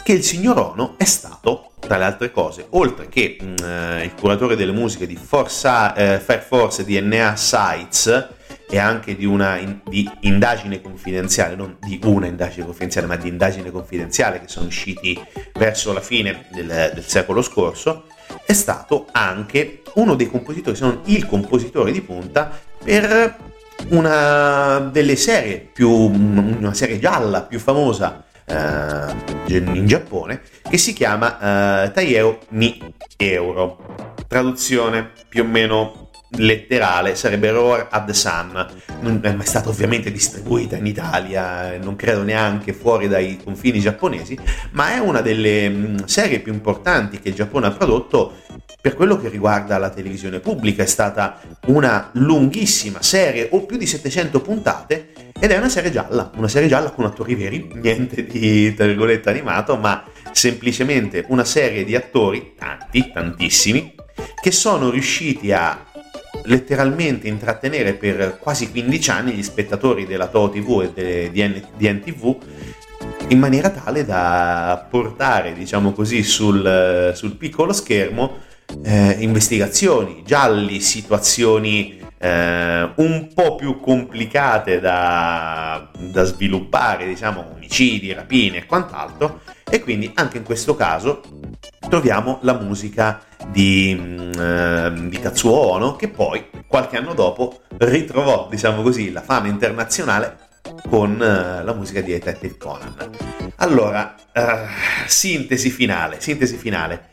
che 0.03 0.13
il 0.13 0.23
signor 0.23 0.57
Ono 0.57 0.95
è 0.97 1.05
stato, 1.05 1.71
tra 1.79 1.97
le 1.97 2.03
altre 2.03 2.31
cose, 2.31 2.67
oltre 2.71 3.07
che 3.09 3.37
mh, 3.39 3.45
mm, 3.45 3.99
il 4.03 4.13
curatore 4.15 4.55
delle 4.55 4.71
musiche 4.71 5.07
di 5.07 5.15
Forza, 5.15 5.93
eh, 5.93 6.19
Fire 6.19 6.41
Force 6.41 6.83
DNA 6.83 7.35
Sites 7.35 8.29
e 8.69 8.77
anche 8.77 9.15
di 9.15 9.25
una 9.25 9.57
in, 9.57 9.79
di 9.83 10.09
indagine 10.21 10.81
confidenziale, 10.81 11.55
non 11.55 11.77
di 11.79 11.99
una 12.05 12.27
indagine 12.27 12.65
confidenziale, 12.65 13.07
ma 13.07 13.17
di 13.17 13.27
indagine 13.27 13.69
confidenziale 13.69 14.39
che 14.39 14.47
sono 14.47 14.67
usciti 14.67 15.19
verso 15.53 15.91
la 15.91 15.99
fine 15.99 16.45
del, 16.51 16.91
del 16.93 17.03
secolo 17.05 17.41
scorso, 17.41 18.05
è 18.45 18.53
stato 18.53 19.07
anche 19.11 19.81
uno 19.95 20.15
dei 20.15 20.29
compositori, 20.29 20.75
se 20.75 20.83
non 20.83 21.01
il 21.05 21.25
compositore 21.25 21.91
di 21.91 22.01
punta 22.01 22.57
per 22.81 23.37
una 23.89 24.79
delle 24.91 25.15
serie 25.15 25.57
più, 25.57 25.89
una 25.89 26.73
serie 26.73 26.99
gialla 26.99 27.41
più 27.41 27.59
famosa 27.59 28.23
eh, 28.23 28.30
in 29.47 29.85
Giappone 29.85 30.41
che 30.69 30.77
si 30.77 30.93
chiama 30.93 31.85
eh, 31.85 31.91
Taieo 31.91 32.39
ni 32.49 32.81
Euro. 33.17 34.15
Traduzione 34.27 35.09
più 35.27 35.43
o 35.43 35.45
meno 35.45 36.09
letterale 36.37 37.15
sarebbe 37.15 37.51
Roar 37.51 37.87
at 37.89 38.05
the 38.05 38.13
Sun. 38.13 38.67
Non 39.01 39.19
è 39.21 39.33
mai 39.33 39.45
stata 39.45 39.69
ovviamente 39.69 40.11
distribuita 40.11 40.77
in 40.77 40.85
Italia, 40.85 41.77
non 41.77 41.95
credo 41.95 42.23
neanche 42.23 42.73
fuori 42.73 43.07
dai 43.07 43.37
confini 43.43 43.79
giapponesi, 43.79 44.37
ma 44.71 44.93
è 44.93 44.99
una 44.99 45.21
delle 45.21 45.69
mm, 45.69 45.97
serie 46.05 46.39
più 46.39 46.53
importanti 46.53 47.19
che 47.19 47.29
il 47.29 47.35
Giappone 47.35 47.67
ha 47.67 47.71
prodotto 47.71 48.35
per 48.79 48.95
quello 48.95 49.19
che 49.19 49.29
riguarda 49.29 49.77
la 49.77 49.89
televisione 49.89 50.39
pubblica. 50.39 50.83
È 50.83 50.87
stata 50.87 51.39
una 51.67 52.09
lunghissima 52.13 53.01
serie, 53.01 53.49
o 53.51 53.65
più 53.65 53.77
di 53.77 53.85
700 53.85 54.41
puntate, 54.41 55.09
ed 55.43 55.49
è 55.49 55.57
una 55.57 55.69
serie 55.69 55.89
gialla, 55.89 56.29
una 56.35 56.47
serie 56.47 56.67
gialla 56.67 56.91
con 56.91 57.03
attori 57.03 57.33
veri, 57.33 57.67
niente 57.73 58.27
di 58.27 58.75
tra 58.75 58.85
virgolette 58.85 59.31
animato, 59.31 59.75
ma 59.75 60.03
semplicemente 60.31 61.25
una 61.29 61.43
serie 61.43 61.83
di 61.83 61.95
attori, 61.95 62.53
tanti, 62.55 63.09
tantissimi, 63.11 63.95
che 64.39 64.51
sono 64.51 64.91
riusciti 64.91 65.51
a 65.51 65.83
letteralmente 66.43 67.27
intrattenere 67.27 67.93
per 67.93 68.37
quasi 68.39 68.69
15 68.69 69.09
anni 69.09 69.31
gli 69.31 69.41
spettatori 69.41 70.05
della 70.05 70.27
Toho 70.27 70.51
TV 70.51 70.91
e 70.95 71.31
di, 71.31 71.89
NTV 71.89 72.37
in 73.29 73.39
maniera 73.39 73.71
tale 73.71 74.05
da 74.05 74.85
portare, 74.91 75.53
diciamo 75.53 75.91
così, 75.91 76.21
sul, 76.21 77.13
sul 77.15 77.35
piccolo 77.35 77.73
schermo 77.73 78.37
eh, 78.83 79.15
investigazioni 79.17 80.21
gialli, 80.23 80.79
situazioni 80.81 82.00
eh, 82.21 82.91
un 82.95 83.29
po' 83.33 83.55
più 83.55 83.79
complicate 83.79 84.79
da, 84.79 85.89
da 85.97 86.23
sviluppare, 86.23 87.07
diciamo 87.07 87.53
omicidi, 87.55 88.13
rapine 88.13 88.57
e 88.57 88.65
quant'altro, 88.67 89.41
e 89.67 89.81
quindi 89.81 90.11
anche 90.13 90.37
in 90.37 90.43
questo 90.43 90.75
caso 90.75 91.21
troviamo 91.89 92.37
la 92.43 92.53
musica 92.53 93.21
di, 93.47 94.29
eh, 94.37 94.91
di 95.07 95.19
Katsuo 95.19 95.51
Ono 95.71 95.95
che 95.95 96.09
poi 96.09 96.45
qualche 96.67 96.97
anno 96.97 97.13
dopo 97.15 97.61
ritrovò, 97.77 98.47
diciamo 98.49 98.83
così, 98.83 99.11
la 99.11 99.21
fama 99.21 99.47
internazionale 99.47 100.37
con 100.87 101.19
eh, 101.19 101.63
la 101.63 101.73
musica 101.73 102.01
di 102.01 102.11
Detective 102.11 102.57
Conan. 102.57 102.95
Allora, 103.55 104.15
eh, 104.31 104.67
sintesi 105.07 105.71
finale, 105.71 106.21
sintesi 106.21 106.55
finale. 106.55 107.09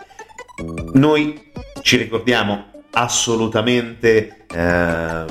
Noi 0.93 1.51
ci 1.81 1.97
ricordiamo 1.97 2.78
assolutamente 2.91 4.45
eh, 4.53 5.25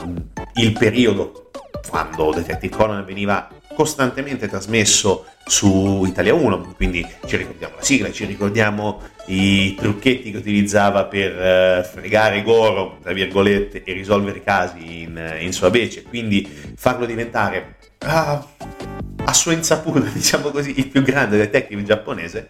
il 0.56 0.74
periodo 0.78 1.50
quando 1.88 2.34
Detective 2.34 2.76
Conan 2.76 3.06
veniva 3.06 3.50
costantemente 3.74 4.48
trasmesso 4.48 5.26
su 5.46 6.04
Italia 6.06 6.34
1, 6.34 6.74
quindi 6.76 7.06
ci 7.26 7.38
ricordiamo 7.38 7.76
la 7.76 7.84
sigla, 7.84 8.12
ci 8.12 8.26
ricordiamo 8.26 9.02
i 9.28 9.76
trucchetti 9.76 10.32
che 10.32 10.38
utilizzava 10.38 11.06
per 11.06 11.32
uh, 11.32 11.84
fregare 11.88 12.42
Goro, 12.42 12.98
tra 13.02 13.14
virgolette, 13.14 13.84
e 13.84 13.94
risolvere 13.94 14.40
i 14.40 14.44
casi 14.44 15.02
in, 15.04 15.38
in 15.40 15.54
sua 15.54 15.70
vece, 15.70 16.02
quindi 16.04 16.48
farlo 16.76 17.06
diventare 17.06 17.76
uh, 18.04 18.08
a 18.08 19.34
sua 19.34 19.54
insaputa, 19.54 20.08
diciamo 20.12 20.50
così, 20.50 20.80
il 20.80 20.88
più 20.88 21.04
grande 21.04 21.38
detective 21.38 21.84
giapponese, 21.84 22.50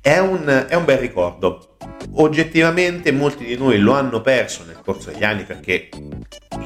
è 0.00 0.18
un, 0.18 0.66
è 0.68 0.74
un 0.74 0.84
bel 0.84 0.98
ricordo. 0.98 1.76
Oggettivamente 2.14 3.12
molti 3.12 3.44
di 3.44 3.56
noi 3.56 3.78
lo 3.78 3.92
hanno 3.92 4.20
perso 4.20 4.64
nel 4.64 4.80
corso 4.82 5.10
degli 5.10 5.24
anni 5.24 5.44
perché 5.44 5.88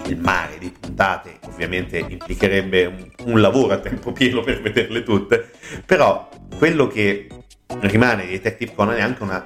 il 0.06 0.18
mare 0.18 0.58
di 0.58 0.70
puntate 0.70 1.38
ovviamente 1.46 1.98
implicherebbe 1.98 2.86
un, 2.86 3.10
un 3.24 3.40
lavoro 3.40 3.74
a 3.74 3.78
tempo 3.78 4.12
pieno 4.12 4.42
per 4.42 4.60
vederle 4.60 5.02
tutte, 5.02 5.50
però 5.84 6.28
quello 6.56 6.86
che 6.86 7.28
rimane 7.80 8.26
di 8.26 8.32
Detective 8.32 8.74
Conan 8.74 8.96
è 8.96 9.00
anche 9.02 9.22
una 9.22 9.42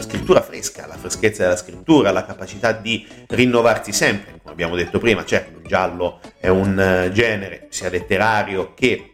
scrittura 0.00 0.40
fresca, 0.42 0.86
la 0.86 0.96
freschezza 0.96 1.44
della 1.44 1.56
scrittura, 1.56 2.10
la 2.10 2.24
capacità 2.24 2.72
di 2.72 3.06
rinnovarsi 3.28 3.92
sempre, 3.92 4.38
come 4.40 4.52
abbiamo 4.52 4.74
detto 4.74 4.98
prima, 4.98 5.24
certo 5.24 5.58
il 5.58 5.66
giallo 5.66 6.20
è 6.38 6.48
un 6.48 6.78
eh, 6.78 7.10
genere 7.12 7.66
sia 7.70 7.90
letterario 7.90 8.74
che 8.74 9.12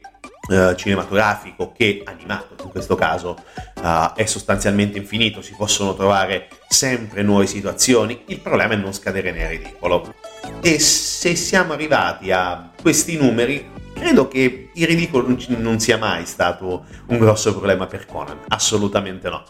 eh, 0.49 0.75
cinematografico 0.77 1.73
che 1.73 2.03
animato, 2.05 2.57
in 2.65 2.71
questo 2.71 2.97
caso 2.97 3.37
uh, 3.77 4.13
è 4.15 4.25
sostanzialmente 4.27 4.99
infinito, 4.99 5.41
si 5.41 5.55
possono 5.57 5.95
trovare 5.95 6.49
sempre 6.69 7.23
nuove 7.23 7.47
situazioni, 7.47 8.23
il 8.27 8.41
problema 8.41 8.73
è 8.73 8.77
non 8.77 8.93
scadere 8.93 9.31
nel 9.31 9.49
ridicolo. 9.49 10.15
E 10.61 10.79
se 10.81 11.37
siamo 11.37 11.73
arrivati 11.73 12.33
a 12.33 12.71
questi 12.81 13.17
numeri, 13.17 13.71
credo 13.95 14.27
che 14.27 14.71
il 14.75 14.87
ridicolo 14.87 15.37
non 15.59 15.79
sia 15.79 15.97
mai 15.97 16.27
stato 16.27 16.87
un 17.07 17.19
grosso 17.19 17.53
problema 17.53 17.87
per 17.87 18.07
Conan, 18.07 18.41
assolutamente 18.49 19.29
no. 19.29 19.45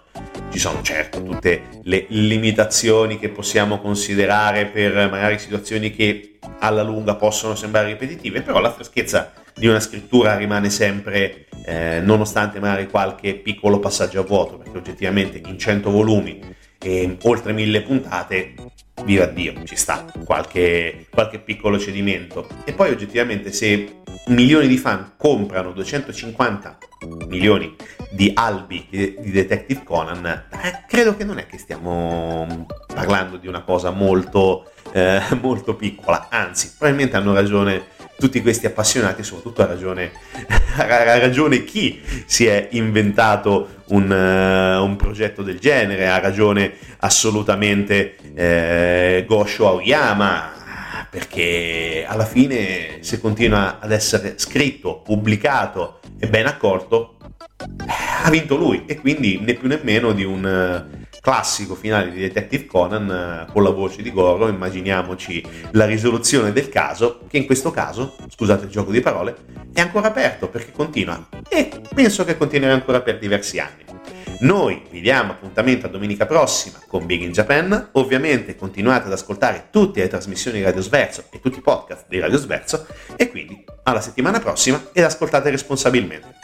Ci 0.51 0.59
sono 0.59 0.83
certo 0.83 1.23
tutte 1.23 1.81
le 1.85 2.05
limitazioni 2.11 3.19
che 3.19 3.31
possiamo 3.31 3.81
considerare 3.81 4.67
per 4.67 4.93
magari 5.11 5.39
situazioni 5.39 5.91
che 5.91 6.39
alla 6.59 6.83
lunga 6.83 7.15
possono 7.15 7.55
sembrare 7.55 7.89
ripetitive, 7.89 8.43
però 8.43 8.61
la 8.61 8.71
freschezza 8.71 9.33
di 9.55 9.67
una 9.67 9.81
scrittura 9.81 10.37
rimane 10.37 10.71
sempre, 10.71 11.47
eh, 11.65 12.01
nonostante 12.03 12.61
magari 12.61 12.89
qualche 12.89 13.35
piccolo 13.35 13.79
passaggio 13.79 14.21
a 14.21 14.25
vuoto, 14.25 14.59
perché 14.59 14.77
oggettivamente 14.77 15.41
in 15.45 15.59
100 15.59 15.91
volumi 15.91 16.41
e 16.79 17.17
oltre 17.23 17.53
mille 17.53 17.83
puntate, 17.83 18.55
viva 19.05 19.27
Dio, 19.27 19.63
ci 19.65 19.77
sta 19.77 20.05
qualche, 20.25 21.07
qualche 21.11 21.39
piccolo 21.39 21.79
cedimento. 21.79 22.49
E 22.65 22.73
poi 22.73 22.91
oggettivamente 22.91 23.53
se 23.53 24.01
milioni 24.27 24.67
di 24.67 24.77
fan 24.77 25.13
comprano 25.17 25.73
250 25.73 26.79
milioni 27.29 27.75
di 28.11 28.31
albi 28.35 28.87
di 28.91 29.31
Detective 29.31 29.83
Conan, 29.85 30.25
eh, 30.27 30.85
credo 30.89 31.17
che 31.17 31.25
non 31.25 31.39
è 31.39 31.47
che 31.47 31.59
stiamo 31.59 32.67
parlando 32.93 33.37
di 33.37 33.47
una 33.47 33.63
cosa 33.63 33.91
molto, 33.91 34.71
eh, 34.93 35.21
molto 35.41 35.75
piccola, 35.75 36.29
anzi, 36.31 36.73
probabilmente 36.77 37.17
hanno 37.17 37.33
ragione 37.33 37.85
tutti 38.23 38.41
questi 38.41 38.67
appassionati, 38.67 39.25
soprattutto 39.25 39.63
ha 39.63 39.67
ragione, 39.67 40.13
ha 40.79 41.19
ragione 41.19 41.65
chi 41.65 42.01
si 42.25 42.47
è 42.47 42.69
inventato 42.71 43.81
un, 43.89 44.09
uh, 44.09 44.81
un, 44.81 44.95
progetto 44.95 45.43
del 45.43 45.59
genere, 45.59 46.07
ha 46.07 46.21
ragione 46.21 46.73
assolutamente 46.99 48.15
eh, 48.33 49.25
Gosho 49.27 49.67
Aoyama, 49.67 50.53
perché 51.11 52.05
alla 52.07 52.25
fine 52.25 52.99
se 53.01 53.21
continua 53.21 53.81
ad 53.81 53.91
essere 53.91 54.35
scritto, 54.37 55.01
pubblicato 55.01 55.99
e 56.17 56.29
ben 56.29 56.47
accolto, 56.47 57.17
ha 58.25 58.31
vinto 58.31 58.55
lui 58.55 58.85
e 58.87 59.01
quindi 59.01 59.41
né 59.43 59.55
più 59.55 59.67
né 59.67 59.81
meno 59.83 60.13
di 60.13 60.23
un 60.23 61.01
classico 61.23 61.77
finale 61.77 62.11
di 62.11 62.19
Detective 62.19 62.67
Conan 62.67 63.47
con 63.53 63.63
la 63.63 63.71
voce 63.71 64.03
di 64.03 64.11
Goro, 64.11 64.49
immaginiamoci 64.49 65.71
la 65.71 65.87
risoluzione 65.87 66.53
del 66.53 66.69
caso, 66.69 67.21
che 67.29 67.37
in 67.37 67.47
questo 67.47 67.71
caso, 67.71 68.17
scusate 68.29 68.65
il 68.65 68.71
gioco 68.71 68.91
di 68.91 69.01
parole, 69.01 69.37
è 69.73 69.81
ancora 69.81 70.09
aperto 70.09 70.49
perché 70.49 70.73
continua 70.73 71.29
e 71.49 71.71
penso 71.95 72.25
che 72.25 72.37
continuerà 72.37 72.75
ancora 72.75 73.01
per 73.03 73.21
diversi 73.21 73.61
anni. 73.61 73.85
Noi 74.41 74.83
vi 74.91 75.01
diamo 75.01 75.31
appuntamento 75.31 75.87
a 75.87 75.89
domenica 75.89 76.27
prossima 76.27 76.81
con 76.89 77.07
Big 77.07 77.21
in 77.21 77.31
Japan. 77.31 77.91
Ovviamente 77.93 78.57
continuate 78.57 79.07
ad 79.07 79.13
ascoltare 79.13 79.69
tutte 79.71 80.01
le 80.01 80.09
trasmissioni 80.09 80.59
di 80.59 80.65
Radio 80.65 80.81
Sverso 80.81 81.27
e 81.31 81.39
tutti 81.39 81.59
i 81.59 81.63
podcast 81.63 82.07
di 82.09 82.19
Radio 82.19 82.39
Sverso. 82.39 82.85
E 83.15 83.31
quindi 83.31 83.65
alla 83.85 84.01
settimana 84.01 84.41
prossima 84.41 84.89
ed 84.93 85.05
ascoltate 85.05 85.49
responsabilmente. 85.51 86.42